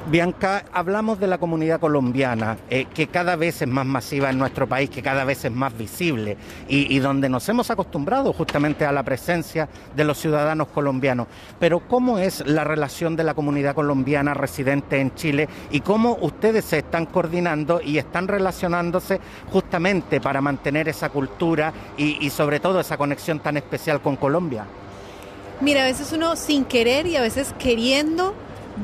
Bianca, 0.06 0.66
hablamos 0.70 1.18
de 1.18 1.26
la 1.26 1.38
comunidad 1.38 1.80
colombiana, 1.80 2.58
eh, 2.68 2.84
que 2.92 3.06
cada 3.06 3.36
vez 3.36 3.62
es 3.62 3.68
más 3.68 3.86
masiva 3.86 4.28
en 4.28 4.38
nuestro 4.38 4.68
país, 4.68 4.90
que 4.90 5.00
cada 5.00 5.24
vez 5.24 5.46
es 5.46 5.50
más 5.50 5.76
visible 5.76 6.36
y, 6.68 6.98
donde 6.98 7.30
nos 7.30 7.48
hemos 7.48 7.70
acostumbrado 7.70 8.34
justamente 8.34 8.84
a 8.84 8.92
la 8.92 9.02
presencia 9.02 9.66
de 9.96 10.04
los 10.04 10.18
ciudadanos 10.18 10.68
colombianos. 10.68 11.26
Pero 11.58 11.80
¿cómo 11.80 12.18
es 12.18 12.46
la 12.46 12.64
relación 12.64 13.16
de 13.16 13.24
la 13.24 13.32
comunidad 13.32 13.74
colombiana 13.74 14.34
residente 14.34 15.00
en 15.00 15.14
Chile 15.14 15.48
y 15.70 15.80
cómo 15.80 16.18
ustedes 16.20 16.66
se 16.66 16.78
están 16.78 17.06
coordinando 17.06 17.80
y 17.82 17.96
están 17.96 18.28
relacionándose 18.28 19.20
justamente 19.50 20.20
para 20.20 20.42
mantener 20.42 20.86
esa 20.86 21.08
cultura 21.08 21.72
y 21.96 22.28
sobre 22.28 22.60
todo 22.60 22.78
esa 22.78 22.98
conexión 22.98 23.40
tan 23.40 23.56
especial 23.56 24.02
con 24.02 24.16
Colombia? 24.16 24.66
Mira, 25.62 25.82
a 25.82 25.86
veces 25.86 26.12
uno 26.12 26.36
sin 26.36 26.66
querer 26.66 27.06
y 27.06 27.16
a 27.16 27.22
veces 27.22 27.54
queriendo 27.58 28.34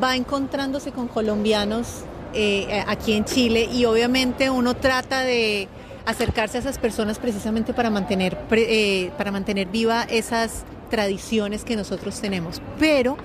va 0.02 0.16
encontrándose 0.16 0.92
con 0.92 1.09
colombianos 1.09 2.04
eh, 2.32 2.85
aquí 2.87 3.12
en 3.12 3.25
Chile 3.25 3.68
y 3.73 3.85
obviamente 3.87 4.50
uno 4.50 4.76
trata 4.76 5.23
de 5.23 5.68
acercarse 6.06 6.59
a 6.59 6.61
esas 6.61 6.78
personas 6.78 7.18
precisamente 7.18 7.73
para 7.73 7.90
mantener, 7.90 8.38
eh, 8.52 9.11
para 9.16 9.32
mantener 9.32 9.68
viva 9.68 10.04
esas 10.04 10.64
tradiciones 10.90 11.64
que 11.64 11.76
nosotros 11.76 12.20
tenemos. 12.20 12.61
Pero 12.78 13.16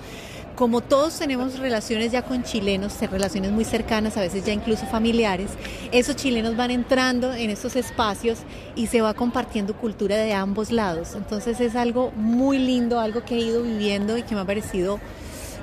como 0.56 0.80
todos 0.80 1.18
tenemos 1.18 1.58
relaciones 1.58 2.12
ya 2.12 2.22
con 2.22 2.42
chilenos, 2.42 2.98
relaciones 3.10 3.52
muy 3.52 3.64
cercanas, 3.64 4.16
a 4.16 4.22
veces 4.22 4.44
ya 4.44 4.54
incluso 4.54 4.86
familiares, 4.86 5.50
esos 5.92 6.16
chilenos 6.16 6.56
van 6.56 6.70
entrando 6.70 7.34
en 7.34 7.50
estos 7.50 7.76
espacios 7.76 8.38
y 8.74 8.86
se 8.86 9.02
va 9.02 9.12
compartiendo 9.12 9.76
cultura 9.76 10.16
de 10.16 10.32
ambos 10.32 10.72
lados. 10.72 11.14
Entonces 11.14 11.60
es 11.60 11.76
algo 11.76 12.10
muy 12.12 12.58
lindo, 12.58 12.98
algo 12.98 13.22
que 13.24 13.34
he 13.36 13.40
ido 13.40 13.62
viviendo 13.62 14.16
y 14.16 14.22
que 14.22 14.34
me 14.34 14.40
ha 14.40 14.44
parecido 14.46 14.98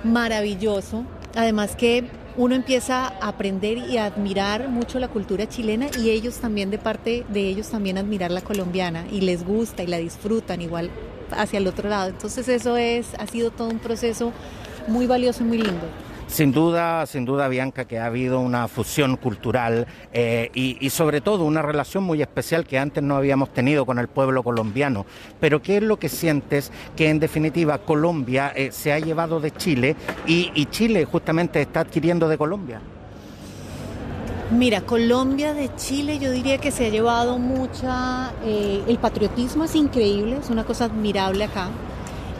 maravilloso. 0.04 1.04
Además 1.36 1.76
que 1.76 2.06
uno 2.36 2.56
empieza 2.56 3.08
a 3.08 3.28
aprender 3.28 3.78
y 3.78 3.98
a 3.98 4.06
admirar 4.06 4.70
mucho 4.70 5.00
la 5.00 5.08
cultura 5.08 5.48
chilena 5.48 5.88
y 6.00 6.10
ellos 6.10 6.36
también 6.38 6.72
de 6.72 6.78
parte 6.78 7.26
de 7.30 7.48
ellos 7.48 7.70
también 7.70 7.98
admirar 7.98 8.32
la 8.32 8.42
colombiana 8.42 9.06
y 9.12 9.22
les 9.22 9.46
gusta 9.46 9.84
y 9.84 9.88
la 9.88 9.98
disfrutan 9.98 10.62
igual 10.62 10.90
hacia 11.32 11.58
el 11.60 11.68
otro 11.68 11.90
lado. 11.90 12.10
Entonces 12.10 12.48
eso 12.48 12.78
es 12.78 13.14
ha 13.20 13.28
sido 13.28 13.52
todo 13.52 13.70
un 13.70 13.80
proceso 13.80 14.32
muy 14.88 15.06
valioso 15.08 15.44
y 15.44 15.48
muy 15.48 15.58
lindo. 15.58 15.88
Sin 16.28 16.52
duda, 16.52 17.06
sin 17.06 17.26
duda, 17.26 17.48
Bianca, 17.48 17.86
que 17.86 18.00
ha 18.00 18.06
habido 18.06 18.40
una 18.40 18.68
fusión 18.68 19.18
cultural 19.18 19.86
eh, 20.14 20.50
y, 20.54 20.90
sobre 20.90 21.22
todo 21.22 21.44
una 21.44 21.62
relación 21.62 22.04
muy 22.04 22.22
especial 22.22 22.66
que 22.66 22.80
antes 22.80 23.04
no 23.04 23.16
habíamos 23.16 23.54
tenido 23.54 23.86
con 23.86 24.00
el 24.00 24.08
pueblo 24.08 24.42
colombiano. 24.42 25.06
Pero 25.40 25.62
¿qué 25.62 25.78
es 25.78 25.84
lo 25.84 25.98
que 25.98 26.10
sientes 26.10 26.72
que 26.96 27.10
en 27.10 27.20
definitiva 27.20 27.78
Colombia 27.80 28.52
eh, 28.56 28.72
se 28.72 28.94
ha 28.94 29.00
llevado 29.00 29.40
de 29.40 29.52
Chile 29.52 29.96
y, 30.26 30.66
Chile 30.72 31.06
justamente 31.06 31.62
está 31.62 31.82
adquiriendo 31.82 32.28
de 32.28 32.38
Colombia? 32.38 32.82
Mira, 34.50 34.82
Colombia 34.82 35.54
de 35.54 35.76
Chile 35.76 36.18
yo 36.20 36.32
diría 36.32 36.58
que 36.58 36.72
se 36.72 36.88
ha 36.88 36.90
llevado 36.90 37.38
mucha... 37.38 38.32
Eh, 38.44 38.82
el 38.88 38.98
patriotismo 38.98 39.66
es 39.66 39.76
increíble, 39.76 40.38
es 40.38 40.50
una 40.50 40.64
cosa 40.64 40.86
admirable 40.86 41.44
acá 41.44 41.70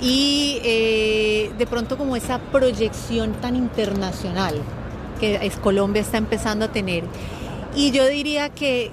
y 0.04 0.60
eh, 0.64 1.52
de 1.58 1.66
pronto 1.66 1.98
como 1.98 2.18
esa 2.18 2.38
proyección 2.38 3.32
tan 3.36 3.56
internacional 3.56 4.56
que 5.20 5.40
es 5.42 5.56
Colombia 5.56 6.02
está 6.02 6.18
empezando 6.18 6.66
a 6.66 6.68
tener. 6.68 7.06
Y 7.74 7.92
yo 7.92 8.06
diría 8.08 8.50
que 8.50 8.92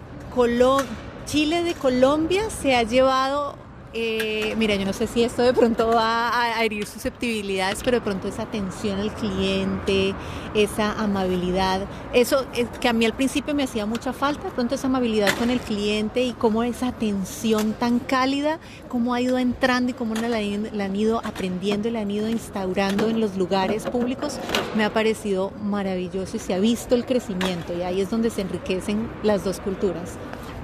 Chile 1.27 1.65
de 1.65 1.75
Colombia 1.75 2.49
se 2.51 2.77
ha 2.77 2.85
llevado 2.85 3.57
eh, 3.93 4.55
mira, 4.57 4.77
yo 4.77 4.85
no 4.85 4.93
sé 4.93 5.09
si 5.09 5.25
esto 5.25 5.43
de 5.43 5.53
pronto 5.53 5.89
va 5.89 6.41
a, 6.41 6.65
herir 6.65 6.87
susceptibilidades, 6.87 7.81
pero 7.83 7.99
de 7.99 8.01
pronto 8.01 8.29
esa 8.29 8.43
atención 8.43 9.01
al 9.01 9.13
cliente, 9.13 10.15
esa 10.55 10.93
amabilidad, 10.93 11.81
eso 12.13 12.47
es 12.55 12.69
que 12.81 12.89
a 12.89 12.93
mí 12.93 13.05
al 13.05 13.15
principio 13.15 13.55
me 13.55 13.65
hacía 13.65 13.87
mucha 13.87 14.13
falta, 14.13 14.45
de 14.45 14.51
pronto 14.51 14.77
esa 14.77 14.87
amabilidad 14.87 15.37
con 15.39 15.51
el 15.51 15.59
cliente 15.59 16.23
y 16.23 16.33
cómo 16.35 16.63
esa 16.63 16.89
atención 16.89 17.73
tan 17.73 17.99
cálida, 17.99 18.61
cómo 18.89 19.13
ha 19.13 19.21
ido 19.21 19.39
entrando 19.39 19.91
y 19.91 19.95
cómo 19.95 20.15
la 20.15 20.37
han 20.37 20.97
ido 20.97 21.21
aprendiendo 21.25 21.89
y 21.89 21.91
la 21.91 22.01
han 22.01 22.11
ido 22.11 22.29
instaurando 22.29 23.09
en 23.09 23.21
los 23.21 23.37
lugares 23.37 23.87
públicos, 23.87 24.39
me 24.77 24.85
ha 24.85 24.93
parecido 24.93 25.51
maravilloso 25.63 26.37
y 26.37 26.41
se 26.41 26.55
ha 26.55 26.61
visto 26.61 26.95
el 26.95 27.05
crecimiento 27.05 27.77
y 27.77 27.83
ahí 27.83 28.01
es 28.01 28.11
donde 28.11 28.31
se 28.31 28.43
enriquecen 28.43 29.11
las 29.25 29.43
dos 29.43 29.59
culturas. 29.59 30.17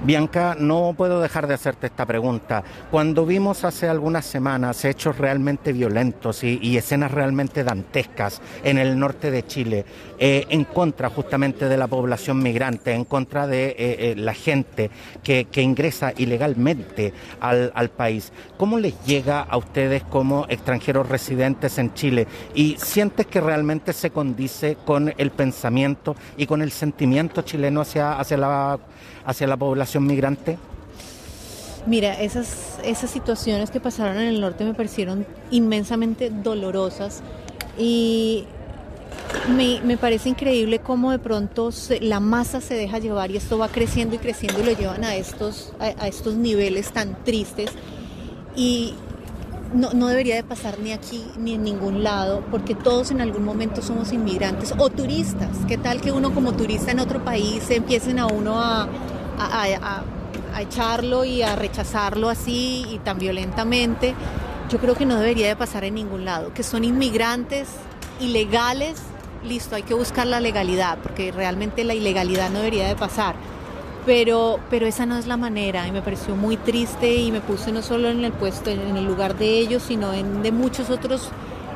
Bianca, 0.03 0.55
no 0.57 0.93
puedo 0.95 1.19
dejar 1.19 1.47
de 1.47 1.55
hacerte 1.55 1.87
esta 1.87 2.05
pregunta. 2.05 2.63
Cuando 2.91 3.25
vimos 3.25 3.63
hace 3.63 3.89
algunas 3.89 4.25
semanas 4.25 4.85
hechos 4.85 5.17
realmente 5.17 5.73
violentos 5.73 6.43
y, 6.43 6.77
escenas 6.77 7.11
realmente 7.11 7.63
dantescas 7.63 8.39
en 8.63 8.77
el 8.77 8.99
norte 8.99 9.31
de 9.31 9.45
Chile, 9.47 9.85
eh, 10.19 10.45
en 10.49 10.65
contra 10.65 11.09
justamente 11.09 11.67
de 11.67 11.77
la 11.77 11.87
población 11.87 12.43
migrante, 12.43 12.93
en 12.93 13.05
contra 13.05 13.47
de 13.47 13.69
eh, 13.69 13.75
eh, 13.79 14.13
la 14.15 14.35
gente 14.35 14.91
que, 15.23 15.47
ingresa 15.55 16.13
ilegalmente 16.15 17.13
al, 17.39 17.89
país, 17.89 18.31
¿cómo 18.57 18.77
les 18.77 19.03
llega 19.03 19.41
a 19.41 19.57
ustedes 19.57 20.03
como 20.03 20.45
extranjeros 20.47 21.09
residentes 21.09 21.79
en 21.79 21.93
Chile? 21.95 22.27
¿Y 22.53 22.77
sientes 22.77 23.25
que 23.25 23.41
realmente 23.41 23.93
se 23.93 24.11
condice 24.11 24.77
con 24.85 25.13
el 25.17 25.31
pensamiento 25.31 26.15
y 26.37 26.45
con 26.45 26.61
el 26.61 26.71
sentimiento 26.71 27.41
chileno 27.41 27.81
hacia, 27.81 28.19
hacia 28.19 28.37
la 28.37 28.79
hacia 29.27 29.45
la 29.45 29.57
población 29.57 29.86
migrante? 29.95 30.57
Mira, 31.85 32.19
esas, 32.21 32.79
esas 32.83 33.09
situaciones 33.09 33.71
que 33.71 33.79
pasaron 33.79 34.17
en 34.17 34.27
el 34.27 34.41
norte 34.41 34.65
me 34.65 34.73
parecieron 34.73 35.25
inmensamente 35.51 36.29
dolorosas 36.29 37.21
y 37.77 38.45
me, 39.47 39.97
parece 39.97 40.29
increíble 40.29 40.79
cómo 40.79 41.11
de 41.11 41.19
pronto 41.19 41.69
la 42.01 42.19
masa 42.19 42.59
se 42.59 42.73
deja 42.73 42.99
llevar 42.99 43.31
y 43.31 43.37
esto 43.37 43.57
va 43.57 43.69
creciendo 43.69 44.15
y 44.15 44.17
creciendo 44.17 44.61
y 44.61 44.65
lo 44.65 44.71
llevan 44.73 45.03
a 45.03 45.15
estos, 45.15 45.73
a, 45.79 46.07
estos 46.07 46.35
niveles 46.35 46.91
tan 46.91 47.23
tristes 47.23 47.71
y 48.55 48.93
no, 49.73 49.93
no, 49.93 50.07
debería 50.07 50.35
de 50.35 50.43
pasar 50.43 50.79
ni 50.79 50.91
aquí 50.91 51.23
ni 51.37 51.53
en 51.53 51.63
ningún 51.63 52.03
lado 52.03 52.43
porque 52.51 52.75
todos 52.75 53.11
en 53.11 53.21
algún 53.21 53.43
momento 53.43 53.81
somos 53.81 54.11
inmigrantes 54.13 54.73
o 54.77 54.89
turistas. 54.89 55.49
¿Qué 55.67 55.77
tal 55.77 56.01
que 56.01 56.11
uno 56.11 56.33
como 56.33 56.53
turista 56.53 56.91
en 56.91 56.99
otro 56.99 57.23
país 57.23 57.69
empiecen 57.69 58.19
a 58.19 58.27
uno 58.27 58.61
a 58.61 58.87
a, 59.37 60.03
echarlo 60.59 61.23
y 61.23 61.43
a 61.43 61.55
rechazarlo 61.55 62.29
así 62.29 62.85
y 62.89 62.99
tan 62.99 63.19
violentamente, 63.19 64.15
yo 64.69 64.79
creo 64.79 64.95
que 64.95 65.05
no 65.05 65.17
debería 65.19 65.47
de 65.47 65.55
pasar 65.55 65.83
en 65.83 65.95
ningún 65.95 66.25
lado. 66.25 66.53
Que 66.53 66.63
son 66.63 66.83
inmigrantes 66.83 67.67
ilegales, 68.19 68.99
listo, 69.43 69.75
hay 69.75 69.83
que 69.83 69.93
buscar 69.93 70.25
la 70.27 70.39
legalidad, 70.39 70.97
porque 71.03 71.31
realmente 71.31 71.83
la 71.83 71.93
ilegalidad 71.93 72.49
no 72.49 72.59
debería 72.59 72.87
de 72.87 72.95
pasar. 72.95 73.35
Pero, 74.05 74.59
pero 74.69 74.87
esa 74.87 75.05
no 75.05 75.17
es 75.17 75.27
la 75.27 75.35
manera 75.35 75.85
y 75.85 75.91
me 75.91 76.01
pareció 76.01 76.35
muy 76.35 76.55
triste 76.55 77.15
y 77.15 77.31
me 77.31 77.41
puse 77.41 77.73
no 77.73 77.81
solo 77.81 78.09
en 78.09 78.23
el 78.23 78.31
puesto, 78.31 78.69
en 78.69 78.95
el 78.95 79.05
lugar 79.05 79.37
de 79.37 79.59
ellos, 79.59 79.83
sino 79.83 80.13
en 80.13 80.43
de 80.43 80.53
muchos 80.53 80.89
otros 80.89 81.29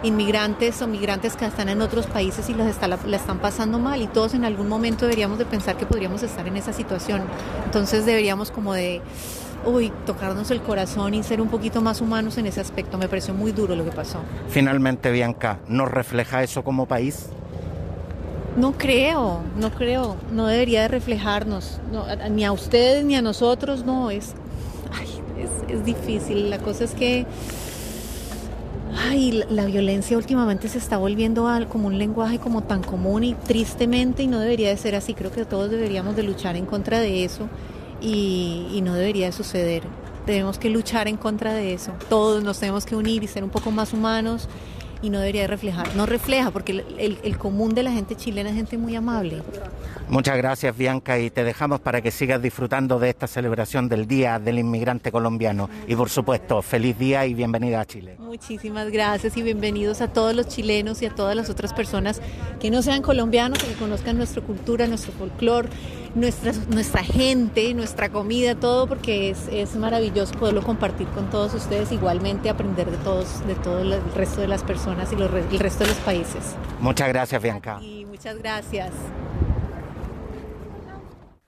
inmigrantes 0.04 0.82
o 0.82 0.88
migrantes 0.88 1.36
que 1.36 1.46
están 1.46 1.70
en 1.70 1.82
otros 1.82 2.08
países 2.08 2.50
y 2.50 2.54
los 2.54 2.68
está, 2.68 2.88
la, 2.88 2.98
están 3.16 3.40
pasando 3.40 3.80
mal 3.80 4.02
y 4.02 4.08
todos 4.08 4.34
en 4.34 4.46
algún 4.46 4.68
momento 4.68 5.06
deberíamos 5.06 5.38
de 5.38 5.46
pensar 5.46 5.78
que 5.78 5.86
podríamos 5.86 6.24
estar 6.24 6.48
en 6.48 6.58
esa 6.58 6.74
situación. 6.74 7.24
Entonces 7.66 8.06
deberíamos 8.06 8.52
como 8.52 8.74
de, 8.74 9.02
uy, 9.66 9.92
tocarnos 10.06 10.50
el 10.52 10.62
corazón 10.62 11.14
y 11.14 11.24
ser 11.24 11.42
un 11.42 11.50
poquito 11.50 11.82
más 11.82 12.02
humanos 12.02 12.38
en 12.38 12.48
ese 12.48 12.62
aspecto. 12.62 12.98
Me 12.98 13.08
pareció 13.08 13.34
muy 13.34 13.52
duro 13.52 13.76
lo 13.76 13.86
que 13.86 13.92
pasó. 13.92 14.20
Finalmente, 14.50 15.12
Bianca, 15.12 15.60
¿nos 15.68 15.90
refleja 15.90 16.44
eso 16.44 16.64
como 16.64 16.88
país? 16.88 17.28
No 18.58 18.74
creo, 18.74 19.42
no 19.56 19.72
creo, 19.72 20.18
no 20.34 20.48
debería 20.48 20.82
de 20.82 20.90
reflejarnos, 20.90 21.80
ni 22.32 22.44
a 22.44 22.52
ustedes 22.52 23.06
ni 23.06 23.16
a 23.16 23.22
nosotros, 23.22 23.86
no, 23.86 24.12
es, 24.12 24.34
es, 25.40 25.74
es 25.74 25.86
difícil. 25.86 26.50
La 26.50 26.58
cosa 26.58 26.84
es 26.84 26.94
que 26.94 27.26
ay, 28.98 29.44
la 29.50 29.66
violencia 29.66 30.18
últimamente 30.18 30.68
se 30.68 30.78
está 30.78 30.98
volviendo 30.98 31.48
como 31.70 31.88
un 31.88 31.98
lenguaje 31.98 32.40
como 32.40 32.62
tan 32.64 32.84
común 32.84 33.24
y 33.24 33.34
tristemente 33.34 34.24
y 34.24 34.28
no 34.28 34.40
debería 34.40 34.70
de 34.70 34.78
ser 34.78 34.96
así. 34.96 35.14
Creo 35.14 35.32
que 35.32 35.46
todos 35.46 35.70
deberíamos 35.70 36.16
de 36.16 36.24
luchar 36.24 36.56
en 36.56 36.66
contra 36.66 37.00
de 37.00 37.24
eso 37.24 37.48
y, 38.02 38.68
y 38.74 38.82
no 38.82 38.94
debería 38.94 39.28
de 39.28 39.32
suceder. 39.32 39.84
Tenemos 40.26 40.60
que 40.60 40.70
luchar 40.70 41.08
en 41.08 41.18
contra 41.18 41.54
de 41.54 41.74
eso. 41.74 41.94
Todos 42.10 42.44
nos 42.44 42.60
tenemos 42.60 42.86
que 42.86 42.96
unir 42.96 43.24
y 43.24 43.28
ser 43.28 43.44
un 43.44 43.50
poco 43.50 43.72
más 43.72 43.94
humanos 43.94 44.48
y 45.02 45.10
no 45.10 45.20
debería 45.20 45.48
reflejar. 45.48 45.96
No 45.96 46.06
refleja 46.06 46.52
porque 46.52 46.84
el, 46.98 47.38
común 47.38 47.74
de 47.74 47.84
la 47.84 47.92
gente 47.92 48.16
chilena 48.16 48.50
es 48.50 48.56
gente 48.56 48.78
muy 48.78 48.96
amable. 48.96 49.42
Muchas 50.10 50.38
gracias 50.38 50.78
Bianca 50.78 51.18
y 51.20 51.30
te 51.30 51.44
dejamos 51.44 51.80
para 51.80 52.02
que 52.02 52.12
sigas 52.12 52.42
disfrutando 52.42 53.00
de 53.00 53.10
esta 53.10 53.28
celebración 53.28 53.88
del 53.88 54.08
Día 54.08 54.40
del 54.40 54.60
Inmigrante 54.60 55.12
Colombiano 55.12 55.70
y 55.88 55.96
por 55.96 56.10
supuesto 56.10 56.62
feliz 56.62 56.98
día 57.00 57.26
y 57.26 57.34
bienvenida 57.34 57.80
a 57.80 57.86
Chile. 57.86 58.16
Muchísimas 58.20 58.90
gracias 58.92 59.38
y 59.38 59.42
bienvenidos 59.42 60.02
a 60.02 60.10
todos 60.10 60.36
los 60.36 60.48
chilenos 60.48 61.02
y 61.02 61.06
a 61.06 61.16
todas 61.16 61.36
las 61.36 61.50
otras 61.50 61.74
personas 61.74 62.22
que 62.60 62.70
no 62.70 62.82
sean 62.82 63.02
colombianos, 63.02 63.64
que 63.64 63.74
conozcan 63.74 64.18
nuestra 64.18 64.42
cultura, 64.42 64.86
nuestro 64.88 65.14
folclore 65.14 65.70
nuestra, 66.16 66.54
nuestra 66.70 67.04
gente, 67.04 67.74
nuestra 67.74 68.10
comida, 68.10 68.56
todo, 68.56 68.88
porque 68.88 69.30
es, 69.30 69.48
es 69.52 69.76
maravilloso 69.76 70.34
poderlo 70.36 70.62
compartir 70.62 71.08
con 71.08 71.30
todos 71.30 71.54
ustedes, 71.54 71.92
igualmente 71.92 72.50
aprender 72.50 72.90
de 72.90 72.98
todos, 72.98 73.46
de 73.48 73.56
todo 73.56 73.80
el 73.80 74.02
resto 74.16 74.42
de 74.42 74.48
las 74.48 74.64
personas 74.64 75.12
y 75.12 75.16
los, 75.16 75.32
el 75.32 75.60
resto 75.60 75.84
de 75.84 75.90
los 75.90 76.00
países. 76.00 76.56
Muchas 76.80 77.08
gracias, 77.08 77.42
Bianca. 77.42 77.80
Y 77.82 78.06
muchas 78.06 78.38
gracias. 78.38 78.92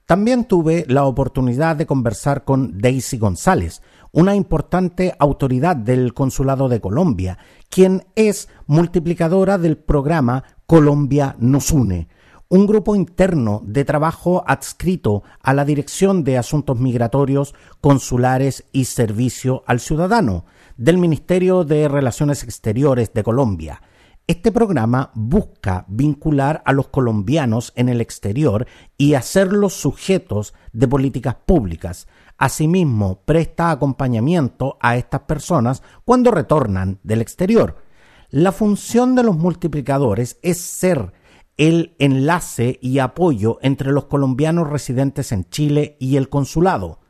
También 0.06 0.44
tuve 0.44 0.84
la 0.86 1.04
oportunidad 1.04 1.76
de 1.76 1.86
conversar 1.86 2.44
con 2.44 2.78
Daisy 2.78 3.16
González, 3.16 3.80
una 4.12 4.34
importante 4.34 5.14
autoridad 5.18 5.76
del 5.76 6.12
Consulado 6.12 6.68
de 6.68 6.80
Colombia, 6.80 7.38
quien 7.70 8.04
es 8.14 8.48
multiplicadora 8.66 9.56
del 9.56 9.78
programa 9.78 10.44
Colombia 10.66 11.36
nos 11.38 11.70
une, 11.70 12.08
un 12.54 12.68
grupo 12.68 12.94
interno 12.94 13.62
de 13.64 13.84
trabajo 13.84 14.44
adscrito 14.46 15.24
a 15.42 15.52
la 15.54 15.64
Dirección 15.64 16.22
de 16.22 16.38
Asuntos 16.38 16.78
Migratorios, 16.78 17.52
Consulares 17.80 18.62
y 18.70 18.84
Servicio 18.84 19.64
al 19.66 19.80
Ciudadano 19.80 20.44
del 20.76 20.98
Ministerio 20.98 21.64
de 21.64 21.88
Relaciones 21.88 22.44
Exteriores 22.44 23.12
de 23.12 23.24
Colombia. 23.24 23.82
Este 24.28 24.52
programa 24.52 25.10
busca 25.14 25.84
vincular 25.88 26.62
a 26.64 26.72
los 26.72 26.86
colombianos 26.86 27.72
en 27.74 27.88
el 27.88 28.00
exterior 28.00 28.68
y 28.96 29.14
hacerlos 29.14 29.74
sujetos 29.74 30.54
de 30.72 30.86
políticas 30.86 31.34
públicas. 31.34 32.06
Asimismo, 32.38 33.18
presta 33.24 33.72
acompañamiento 33.72 34.78
a 34.80 34.96
estas 34.96 35.22
personas 35.22 35.82
cuando 36.04 36.30
retornan 36.30 37.00
del 37.02 37.20
exterior. 37.20 37.82
La 38.30 38.52
función 38.52 39.16
de 39.16 39.24
los 39.24 39.36
multiplicadores 39.36 40.38
es 40.40 40.60
ser 40.60 41.23
el 41.56 41.94
enlace 41.98 42.78
y 42.82 42.98
apoyo 42.98 43.58
entre 43.62 43.92
los 43.92 44.06
colombianos 44.06 44.68
residentes 44.68 45.32
en 45.32 45.48
Chile 45.48 45.96
y 46.00 46.16
el 46.16 46.28
consulado, 46.28 47.00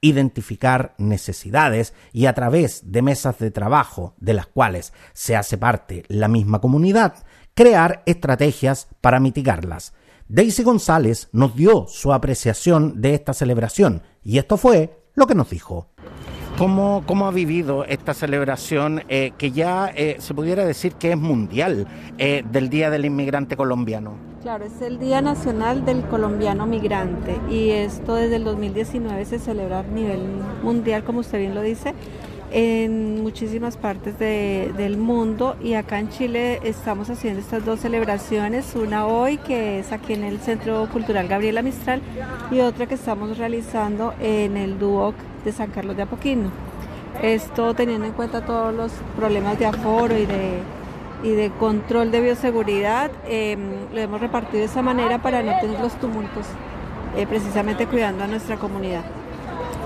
identificar 0.00 0.94
necesidades 0.98 1.92
y 2.12 2.26
a 2.26 2.34
través 2.34 2.90
de 2.90 3.02
mesas 3.02 3.38
de 3.38 3.50
trabajo 3.50 4.14
de 4.18 4.34
las 4.34 4.46
cuales 4.46 4.92
se 5.12 5.36
hace 5.36 5.58
parte 5.58 6.04
la 6.08 6.28
misma 6.28 6.60
comunidad, 6.60 7.14
crear 7.54 8.02
estrategias 8.06 8.88
para 9.00 9.20
mitigarlas. 9.20 9.92
Daisy 10.28 10.62
González 10.62 11.28
nos 11.32 11.56
dio 11.56 11.86
su 11.88 12.12
apreciación 12.12 13.02
de 13.02 13.14
esta 13.14 13.34
celebración 13.34 14.02
y 14.22 14.38
esto 14.38 14.56
fue 14.56 15.02
lo 15.14 15.26
que 15.26 15.34
nos 15.34 15.50
dijo. 15.50 15.90
¿Cómo, 16.60 17.02
¿Cómo, 17.06 17.26
ha 17.26 17.30
vivido 17.30 17.86
esta 17.86 18.12
celebración 18.12 19.02
eh, 19.08 19.32
que 19.38 19.50
ya 19.50 19.90
eh, 19.96 20.16
se 20.18 20.34
pudiera 20.34 20.62
decir 20.66 20.92
que 20.92 21.12
es 21.12 21.16
mundial 21.16 21.86
eh, 22.18 22.44
del 22.52 22.68
Día 22.68 22.90
del 22.90 23.06
Inmigrante 23.06 23.56
Colombiano? 23.56 24.12
Claro, 24.42 24.66
es 24.66 24.82
el 24.82 24.98
Día 24.98 25.22
Nacional 25.22 25.86
del 25.86 26.02
Colombiano 26.02 26.66
Migrante 26.66 27.40
y 27.48 27.70
esto 27.70 28.14
desde 28.14 28.36
el 28.36 28.44
2019 28.44 29.24
se 29.24 29.38
celebra 29.38 29.78
a 29.78 29.82
nivel 29.84 30.20
mundial, 30.62 31.02
como 31.02 31.20
usted 31.20 31.38
bien 31.38 31.54
lo 31.54 31.62
dice, 31.62 31.94
en 32.52 33.22
muchísimas 33.22 33.78
partes 33.78 34.18
del 34.18 34.98
mundo 34.98 35.56
y 35.62 35.74
acá 35.74 35.98
en 35.98 36.10
Chile 36.10 36.60
estamos 36.62 37.08
haciendo 37.08 37.40
estas 37.40 37.64
dos 37.64 37.80
celebraciones, 37.80 38.74
una 38.74 39.06
hoy 39.06 39.38
que 39.38 39.78
es 39.78 39.92
aquí 39.92 40.12
en 40.12 40.24
el 40.24 40.40
Centro 40.40 40.86
Cultural 40.92 41.26
Gabriela 41.26 41.62
Mistral 41.62 42.02
y 42.50 42.60
otra 42.60 42.84
que 42.84 42.96
estamos 42.96 43.38
realizando 43.38 44.12
en 44.20 44.58
el 44.58 44.78
Duoc 44.78 45.14
de 45.44 45.52
San 45.52 45.70
Carlos 45.70 45.96
de 45.96 46.02
Apoquino. 46.02 46.50
Esto 47.22 47.74
teniendo 47.74 48.06
en 48.06 48.12
cuenta 48.12 48.44
todos 48.44 48.74
los 48.74 48.92
problemas 49.16 49.58
de 49.58 49.66
aforo 49.66 50.16
y 50.16 50.26
de, 50.26 50.60
y 51.22 51.30
de 51.32 51.50
control 51.50 52.10
de 52.10 52.20
bioseguridad, 52.20 53.10
em, 53.26 53.60
lo 53.92 54.00
hemos 54.00 54.20
repartido 54.20 54.60
de 54.60 54.66
esa 54.66 54.82
manera 54.82 55.20
para 55.20 55.42
no 55.42 55.52
tener 55.60 55.80
los 55.80 55.94
tumultos, 56.00 56.46
eh, 57.16 57.26
precisamente 57.26 57.86
cuidando 57.86 58.24
a 58.24 58.26
nuestra 58.26 58.56
comunidad 58.56 59.02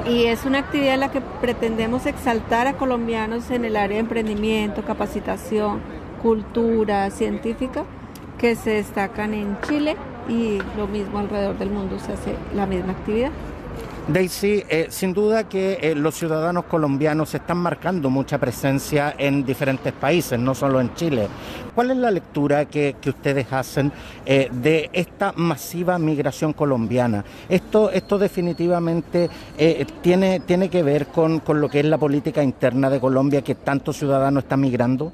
y 0.06 0.24
es 0.24 0.44
una 0.44 0.58
actividad 0.58 0.94
en 0.94 1.00
la 1.00 1.10
que 1.10 1.20
pretendemos 1.20 2.06
exaltar 2.06 2.66
a 2.66 2.74
colombianos 2.74 3.50
en 3.50 3.64
el 3.64 3.76
área 3.76 3.96
de 3.96 4.00
emprendimiento, 4.00 4.82
capacitación, 4.82 5.80
cultura 6.22 7.10
científica 7.10 7.84
que 8.38 8.54
se 8.54 8.70
destacan 8.70 9.32
en 9.32 9.58
Chile 9.62 9.96
y 10.28 10.58
lo 10.76 10.86
mismo 10.86 11.18
alrededor 11.18 11.58
del 11.58 11.70
mundo 11.70 11.98
se 11.98 12.12
hace 12.12 12.34
la 12.54 12.66
misma 12.66 12.92
actividad. 12.92 13.30
Daisy, 14.06 14.62
eh, 14.68 14.88
sin 14.90 15.14
duda 15.14 15.48
que 15.48 15.78
eh, 15.80 15.94
los 15.94 16.14
ciudadanos 16.14 16.66
colombianos 16.66 17.34
están 17.34 17.56
marcando 17.56 18.10
mucha 18.10 18.36
presencia 18.36 19.14
en 19.16 19.46
diferentes 19.46 19.94
países, 19.94 20.38
no 20.38 20.54
solo 20.54 20.78
en 20.78 20.94
Chile. 20.94 21.26
¿Cuál 21.74 21.90
es 21.90 21.96
la 21.96 22.10
lectura 22.10 22.66
que, 22.66 22.94
ustedes 23.06 23.50
hacen 23.50 23.90
eh, 24.26 24.50
de 24.52 24.90
esta 24.92 25.32
masiva 25.36 25.98
migración 25.98 26.52
colombiana? 26.52 27.24
Esto, 27.48 27.90
esto 27.90 28.18
definitivamente 28.18 29.30
tiene, 30.02 30.40
tiene 30.40 30.68
que 30.68 30.82
ver 30.82 31.06
con, 31.06 31.40
con 31.40 31.62
lo 31.62 31.70
que 31.70 31.80
es 31.80 31.86
la 31.86 31.96
política 31.96 32.42
interna 32.42 32.90
de 32.90 33.00
Colombia, 33.00 33.40
que 33.40 33.54
tantos 33.54 33.96
ciudadanos 33.96 34.42
están 34.42 34.60
migrando. 34.60 35.12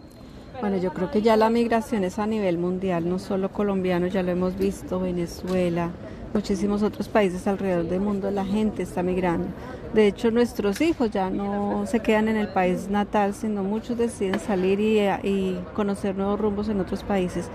Bueno, 0.61 0.77
yo 0.77 0.93
creo 0.93 1.11
que 1.11 1.23
ya 1.23 1.39
la 1.39 1.49
migración 1.49 2.05
es 2.05 2.19
a 2.19 2.27
nivel 2.27 2.59
mundial, 2.59 3.09
no 3.09 3.19
solo 3.19 3.51
colombiano, 3.51 4.09
ya 4.09 4.23
lo 4.23 4.31
hemos 4.31 4.59
visto, 4.59 5.01
Venezuela, 5.01 5.91
muchísimos 6.35 6.83
otros 6.83 7.09
países 7.09 7.47
alrededor 7.47 7.87
del 7.89 8.01
mundo 8.01 8.31
la 8.31 8.45
gente 8.45 8.83
está 8.83 9.03
migrando. 9.03 9.47
De 9.95 10.07
hecho, 10.07 10.31
nuestros 10.31 10.83
hijos 10.83 11.11
ya 11.11 11.31
no 11.31 11.87
se 11.87 12.01
quedan 12.01 12.29
en 12.29 12.37
el 12.37 12.49
país 12.49 12.91
natal, 12.91 13.33
sino 13.33 13.65
muchos 13.65 13.97
deciden 13.97 14.39
salir 14.39 14.81
y, 14.81 15.59
conocer 15.75 16.15
nuevos 16.15 16.39
rumbos 16.39 16.69
en 16.69 16.79
otros 16.81 17.05
países. 17.05 17.49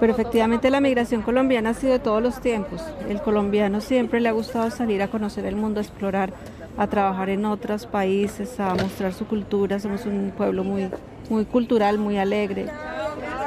Pero 0.00 0.12
efectivamente 0.12 0.68
la 0.68 0.80
migración 0.80 1.22
colombiana 1.22 1.70
ha 1.70 1.74
sido 1.74 1.92
de 1.92 2.00
todos 2.00 2.20
los 2.20 2.40
tiempos. 2.40 2.82
El 3.08 3.22
colombiano 3.22 3.80
siempre 3.80 4.20
le 4.20 4.28
ha 4.28 4.32
gustado 4.32 4.70
salir 4.70 5.00
a 5.00 5.08
conocer 5.08 5.46
el 5.46 5.54
mundo, 5.54 5.78
a 5.78 5.84
explorar, 5.84 6.32
a 6.76 6.88
trabajar 6.88 7.30
en 7.30 7.44
otros 7.44 7.86
países, 7.86 8.58
a 8.58 8.74
mostrar 8.74 9.12
su 9.12 9.26
cultura. 9.26 9.78
Somos 9.78 10.06
un 10.06 10.32
pueblo 10.36 10.62
muy, 10.64 10.90
muy 11.28 11.44
cultural, 11.44 11.98
muy 11.98 12.18
alegre 12.18 12.66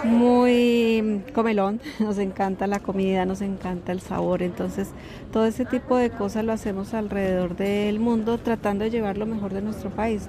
muy 0.03 1.23
comelón, 1.33 1.79
nos 1.99 2.17
encanta 2.17 2.67
la 2.67 2.79
comida, 2.79 3.25
nos 3.25 3.41
encanta 3.41 3.91
el 3.91 4.01
sabor, 4.01 4.41
entonces 4.41 4.89
todo 5.31 5.45
ese 5.45 5.65
tipo 5.65 5.97
de 5.97 6.09
cosas 6.09 6.45
lo 6.45 6.53
hacemos 6.53 6.93
alrededor 6.93 7.55
del 7.55 7.99
mundo 7.99 8.37
tratando 8.37 8.83
de 8.83 8.89
llevar 8.89 9.17
lo 9.17 9.25
mejor 9.25 9.53
de 9.53 9.61
nuestro 9.61 9.89
país. 9.89 10.27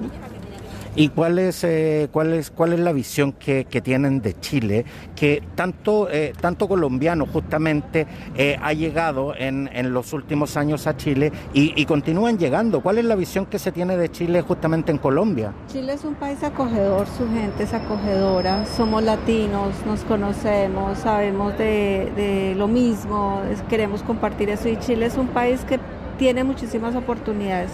¿Y 0.94 1.08
cuál 1.08 1.38
es, 1.38 1.64
eh, 1.64 2.08
cuál 2.12 2.34
es, 2.34 2.52
la 2.78 2.92
visión 2.92 3.32
que, 3.32 3.64
tienen 3.82 4.20
de 4.20 4.38
Chile? 4.38 4.84
Que 5.16 5.42
tanto, 5.54 6.10
eh, 6.10 6.34
tanto 6.38 6.68
colombiano 6.68 7.24
justamente 7.26 8.06
eh, 8.36 8.58
ha 8.60 8.74
llegado 8.74 9.34
en, 9.34 9.70
en, 9.72 9.94
los 9.94 10.12
últimos 10.12 10.58
años 10.58 10.86
a 10.86 10.96
Chile 10.96 11.32
y, 11.54 11.82
continúan 11.86 12.38
llegando. 12.38 12.82
¿Cuál 12.82 12.98
es 12.98 13.06
la 13.06 13.16
visión 13.16 13.46
que 13.46 13.58
se 13.58 13.72
tiene 13.72 13.96
de 13.96 14.10
Chile 14.10 14.42
justamente 14.42 14.92
en 14.92 14.98
Colombia? 14.98 15.54
Chile 15.68 15.94
es 15.94 16.04
un 16.04 16.14
país 16.14 16.42
acogedor, 16.42 17.06
su 17.06 17.26
gente 17.28 17.62
es 17.62 17.72
acogedora, 17.72 18.66
somos 18.66 19.02
latinos, 19.02 19.74
nos 19.86 20.00
conocemos, 20.00 20.98
sabemos 20.98 21.56
de, 21.56 22.12
de 22.16 22.54
lo 22.54 22.68
mismo, 22.68 23.40
queremos 23.70 24.02
compartir 24.02 24.50
eso 24.50 24.68
y 24.68 24.76
Chile 24.78 25.06
es 25.06 25.16
un 25.16 25.28
país 25.28 25.60
que 25.64 25.80
tiene 26.18 26.44
muchísimas 26.44 26.94
oportunidades 26.94 27.70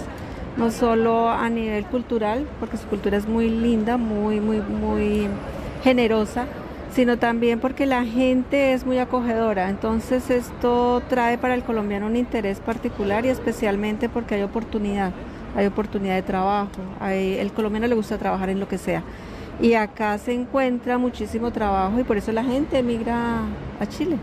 no 0.58 0.72
solo 0.72 1.30
a 1.30 1.48
nivel 1.48 1.86
cultural, 1.86 2.46
porque 2.58 2.76
su 2.76 2.86
cultura 2.88 3.16
es 3.16 3.28
muy 3.28 3.48
linda, 3.48 3.96
muy, 3.96 4.40
muy, 4.40 4.60
muy 4.60 5.28
generosa, 5.84 6.46
sino 6.92 7.16
también 7.16 7.60
porque 7.60 7.86
la 7.86 8.04
gente 8.04 8.72
es 8.72 8.84
muy 8.84 8.98
acogedora. 8.98 9.70
Entonces 9.70 10.30
esto 10.30 11.00
trae 11.08 11.38
para 11.38 11.54
el 11.54 11.62
colombiano 11.62 12.06
un 12.06 12.16
interés 12.16 12.58
particular 12.58 13.24
y 13.24 13.28
especialmente 13.28 14.08
porque 14.08 14.34
hay 14.34 14.42
oportunidad, 14.42 15.12
hay 15.56 15.66
oportunidad 15.66 16.16
de 16.16 16.22
trabajo, 16.22 16.70
el 17.08 17.52
colombiano 17.52 17.86
le 17.86 17.94
gusta 17.94 18.18
trabajar 18.18 18.50
en 18.50 18.58
lo 18.58 18.66
que 18.66 18.78
sea. 18.78 19.02
Y 19.60 19.74
acá 19.74 20.18
se 20.18 20.32
encuentra 20.32 20.98
muchísimo 20.98 21.52
trabajo 21.52 21.98
y 21.98 22.04
por 22.04 22.16
eso 22.16 22.32
la 22.32 22.44
gente 22.44 22.78
emigra 22.78 23.42
a 23.80 23.86
Chile. 23.86 24.16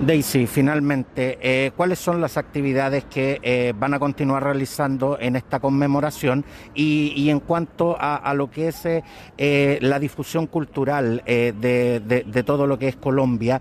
Daisy, 0.00 0.46
finalmente, 0.46 1.38
eh, 1.42 1.72
¿cuáles 1.76 1.98
son 1.98 2.20
las 2.20 2.36
actividades 2.36 3.04
que 3.06 3.40
eh, 3.42 3.74
van 3.76 3.94
a 3.94 3.98
continuar 3.98 4.44
realizando 4.44 5.18
en 5.20 5.34
esta 5.34 5.58
conmemoración? 5.58 6.44
Y, 6.72 7.28
en 7.28 7.40
cuanto 7.40 7.96
a, 7.98 8.32
lo 8.32 8.48
que 8.48 8.68
es 8.68 8.86
eh, 8.86 9.78
la 9.80 9.98
difusión 9.98 10.46
cultural 10.46 11.22
de, 11.26 12.44
todo 12.46 12.68
lo 12.68 12.78
que 12.78 12.88
es 12.88 12.96
Colombia, 12.96 13.60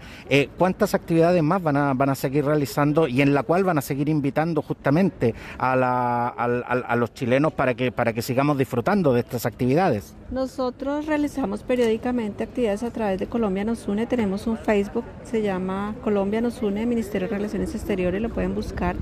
¿cuántas 0.58 0.94
actividades 0.94 1.42
más 1.42 1.62
van 1.64 1.76
a, 1.76 2.16
seguir 2.16 2.46
realizando 2.46 3.08
y 3.08 3.22
en 3.22 3.34
la 3.34 3.42
cual 3.42 3.64
van 3.64 3.80
a 3.80 3.82
seguir 3.82 4.08
invitando 4.08 4.62
justamente 4.62 5.34
a, 5.58 6.28
a 6.38 6.96
los 6.96 7.14
chilenos 7.16 7.54
para 7.54 7.74
que, 7.74 7.92
para 7.92 8.14
que 8.14 8.22
sigamos 8.22 8.60
disfrutando 8.60 9.12
de 9.12 9.22
estas 9.22 9.48
actividades? 9.48 10.16
Nosotros 10.30 11.06
realizamos 11.06 11.64
periódicamente 11.64 12.44
actividades 12.44 12.84
a 12.84 12.92
través 12.92 13.18
de 13.18 13.28
Colombia 13.28 13.64
Nos 13.64 13.88
Une. 13.88 14.06
Tenemos 14.06 14.46
un 14.46 14.58
Facebook, 14.58 15.06
se 15.24 15.42
llama 15.42 15.96
Colombia 16.04 16.27
Nos 16.28 16.62
Une, 16.62 16.86
Ministerio 16.86 17.28
de 17.28 17.36
Relaciones 17.36 17.74
Exteriores, 17.74 18.22
lo 18.22 18.30
pueden 18.30 18.54
buscar. 18.54 18.96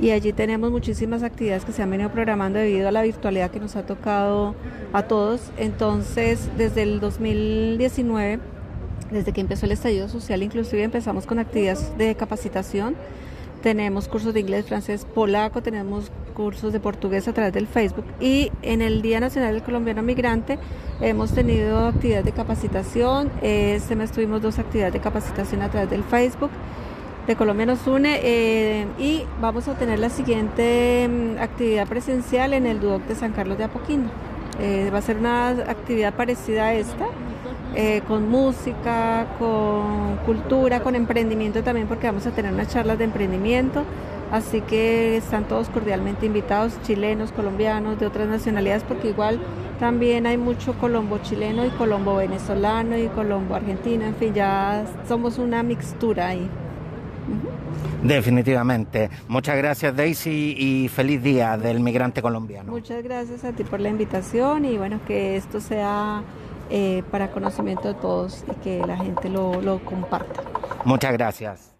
Y 0.00 0.10
allí 0.10 0.32
tenemos 0.32 0.70
muchísimas 0.70 1.22
actividades 1.22 1.64
que 1.64 1.72
se 1.72 1.82
han 1.82 1.90
venido 1.90 2.10
programando 2.10 2.58
debido 2.58 2.88
a 2.88 2.92
la 2.92 3.02
virtualidad 3.02 3.50
que 3.50 3.60
nos 3.60 3.76
ha 3.76 3.84
tocado 3.84 4.54
a 4.92 5.02
todos. 5.02 5.52
Entonces, 5.58 6.48
desde 6.56 6.82
el 6.82 7.00
2019, 7.00 8.40
desde 9.10 9.32
que 9.32 9.40
empezó 9.40 9.66
el 9.66 9.72
estallido 9.72 10.08
social, 10.08 10.42
inclusive 10.42 10.82
empezamos 10.82 11.26
con 11.26 11.38
actividades 11.38 11.96
de 11.98 12.14
capacitación 12.14 12.96
tenemos 13.62 14.08
cursos 14.08 14.34
de 14.34 14.40
inglés, 14.40 14.66
francés, 14.66 15.04
polaco, 15.04 15.62
tenemos 15.62 16.10
cursos 16.34 16.72
de 16.72 16.80
portugués 16.80 17.28
a 17.28 17.32
través 17.32 17.52
del 17.52 17.66
Facebook 17.66 18.04
y 18.20 18.50
en 18.62 18.82
el 18.82 19.02
Día 19.02 19.20
Nacional 19.20 19.54
del 19.54 19.62
Colombiano 19.62 20.02
Migrante 20.02 20.58
hemos 21.00 21.32
tenido 21.32 21.86
actividades 21.88 22.24
de 22.24 22.32
capacitación, 22.32 23.30
este 23.42 23.96
mes 23.96 24.12
tuvimos 24.12 24.40
dos 24.40 24.58
actividades 24.58 24.94
de 24.94 25.00
capacitación 25.00 25.62
a 25.62 25.70
través 25.70 25.90
del 25.90 26.04
Facebook 26.04 26.50
de 27.26 27.36
Colombia 27.36 27.66
nos 27.66 27.86
une 27.86 28.18
eh, 28.22 28.86
y 28.98 29.22
vamos 29.40 29.68
a 29.68 29.74
tener 29.74 29.98
la 29.98 30.10
siguiente 30.10 31.08
mm, 31.08 31.38
actividad 31.38 31.86
presencial 31.86 32.54
en 32.54 32.66
el 32.66 32.80
Duoc 32.80 33.02
de 33.06 33.14
San 33.14 33.32
Carlos 33.32 33.58
de 33.58 33.64
Apoquindo. 33.64 34.10
Eh, 34.58 34.90
va 34.92 34.98
a 34.98 35.02
ser 35.02 35.18
una 35.18 35.50
actividad 35.50 36.14
parecida 36.14 36.66
a 36.66 36.74
esta, 36.74 37.06
eh, 37.74 38.02
con 38.08 38.28
música, 38.28 39.26
con 39.38 40.16
cultura, 40.26 40.80
con 40.80 40.94
emprendimiento 40.94 41.62
también, 41.62 41.86
porque 41.86 42.06
vamos 42.06 42.26
a 42.26 42.30
tener 42.30 42.52
unas 42.52 42.68
charlas 42.68 42.98
de 42.98 43.04
emprendimiento. 43.04 43.84
Así 44.32 44.60
que 44.60 45.16
están 45.16 45.44
todos 45.44 45.68
cordialmente 45.68 46.26
invitados, 46.26 46.80
chilenos, 46.82 47.32
colombianos, 47.32 47.98
de 47.98 48.06
otras 48.06 48.28
nacionalidades, 48.28 48.84
porque 48.84 49.08
igual 49.08 49.40
también 49.80 50.26
hay 50.26 50.36
mucho 50.36 50.74
colombo 50.74 51.18
chileno 51.18 51.64
y 51.66 51.70
colombo 51.70 52.16
venezolano 52.16 52.96
y 52.96 53.08
colombo 53.08 53.56
argentino, 53.56 54.04
en 54.04 54.14
fin, 54.14 54.34
ya 54.34 54.84
somos 55.08 55.38
una 55.38 55.62
mixtura 55.62 56.28
ahí. 56.28 56.48
Definitivamente. 58.02 59.10
Muchas 59.28 59.56
gracias 59.56 59.94
Daisy 59.94 60.54
y 60.56 60.88
feliz 60.88 61.22
día 61.22 61.56
del 61.58 61.80
migrante 61.80 62.22
colombiano. 62.22 62.72
Muchas 62.72 63.02
gracias 63.02 63.44
a 63.44 63.52
ti 63.52 63.64
por 63.64 63.80
la 63.80 63.88
invitación 63.88 64.64
y 64.64 64.78
bueno, 64.78 65.00
que 65.06 65.36
esto 65.36 65.60
sea 65.60 66.22
eh, 66.70 67.02
para 67.10 67.30
conocimiento 67.30 67.88
de 67.88 67.94
todos 67.94 68.44
y 68.50 68.54
que 68.60 68.78
la 68.86 68.96
gente 68.96 69.28
lo, 69.28 69.60
lo 69.60 69.84
comparta. 69.84 70.42
Muchas 70.84 71.12
gracias. 71.12 71.70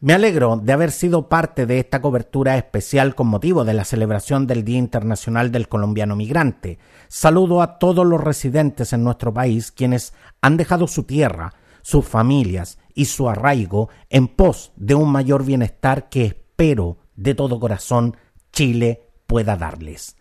Me 0.00 0.12
alegro 0.12 0.60
de 0.62 0.72
haber 0.72 0.90
sido 0.90 1.30
parte 1.30 1.64
de 1.64 1.78
esta 1.78 2.02
cobertura 2.02 2.58
especial 2.58 3.14
con 3.14 3.28
motivo 3.28 3.64
de 3.64 3.72
la 3.72 3.84
celebración 3.84 4.46
del 4.46 4.62
Día 4.62 4.76
Internacional 4.76 5.50
del 5.50 5.66
Colombiano 5.68 6.14
Migrante. 6.14 6.78
Saludo 7.08 7.62
a 7.62 7.78
todos 7.78 8.04
los 8.04 8.22
residentes 8.22 8.92
en 8.92 9.02
nuestro 9.02 9.32
país 9.32 9.72
quienes 9.72 10.12
han 10.42 10.58
dejado 10.58 10.88
su 10.88 11.04
tierra, 11.04 11.54
sus 11.80 12.04
familias 12.06 12.78
y 12.94 13.06
su 13.06 13.30
arraigo 13.30 13.88
en 14.10 14.28
pos 14.28 14.72
de 14.76 14.94
un 14.94 15.10
mayor 15.10 15.44
bienestar 15.44 16.10
que 16.10 16.26
espero 16.26 16.98
de 17.16 17.34
todo 17.34 17.58
corazón 17.58 18.16
Chile 18.52 19.08
pueda 19.26 19.56
darles. 19.56 20.16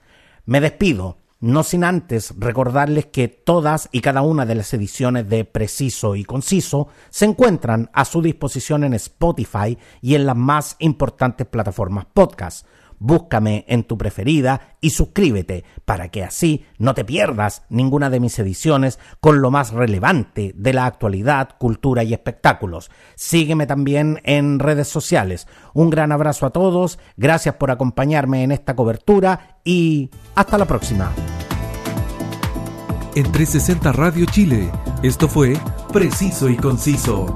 Me 0.46 0.62
despido 0.62 1.18
no 1.44 1.64
sin 1.64 1.84
antes 1.84 2.34
recordarles 2.38 3.08
que 3.08 3.28
todas 3.28 3.90
y 3.92 4.00
cada 4.00 4.22
una 4.22 4.46
de 4.46 4.56
las 4.56 4.74
ediciones 4.74 5.28
de 5.28 5.44
Preciso 5.44 6.16
y 6.16 6.24
Conciso 6.24 6.88
se 7.10 7.26
encuentran 7.26 7.90
a 7.92 8.06
su 8.06 8.22
disposición 8.22 8.86
en 8.86 8.94
Spotify 8.94 9.78
y 10.00 10.16
en 10.16 10.26
las 10.26 10.38
más 10.38 10.78
importantes 10.80 11.46
plataformas 11.46 12.06
podcast 12.14 12.66
búscame 13.04 13.66
en 13.68 13.84
tu 13.84 13.98
preferida 13.98 14.78
y 14.80 14.92
suscríbete 14.92 15.66
para 15.84 16.08
que 16.08 16.24
así 16.24 16.66
no 16.78 16.94
te 16.94 17.04
pierdas 17.04 17.64
ninguna 17.70 18.10
de 18.10 18.22
mis 18.22 18.40
ediciones 18.40 18.98
con 19.20 19.42
lo 19.42 19.52
más 19.52 19.74
relevante 19.74 20.54
de 20.56 20.74
la 20.74 20.86
actualidad, 20.86 21.58
cultura 21.60 22.04
y 22.04 22.14
espectáculos. 22.14 22.90
Sígueme 23.16 23.68
también 23.68 24.22
en 24.24 24.58
redes 24.60 24.88
sociales. 24.88 25.48
Un 25.74 25.90
gran 25.90 26.14
abrazo 26.14 26.46
a 26.46 26.52
todos, 26.52 26.98
gracias 27.18 27.56
por 27.56 27.72
acompañarme 27.72 28.44
en 28.44 28.54
esta 28.54 28.74
cobertura 28.74 29.60
y 29.66 30.10
hasta 30.34 30.58
la 30.58 30.66
próxima. 30.66 31.12
En 33.16 33.32
360 33.32 33.92
Radio 33.92 34.26
Chile, 34.26 34.72
esto 35.04 35.28
fue 35.28 35.58
Preciso 35.92 36.50
y 36.50 36.56
Conciso. 36.56 37.36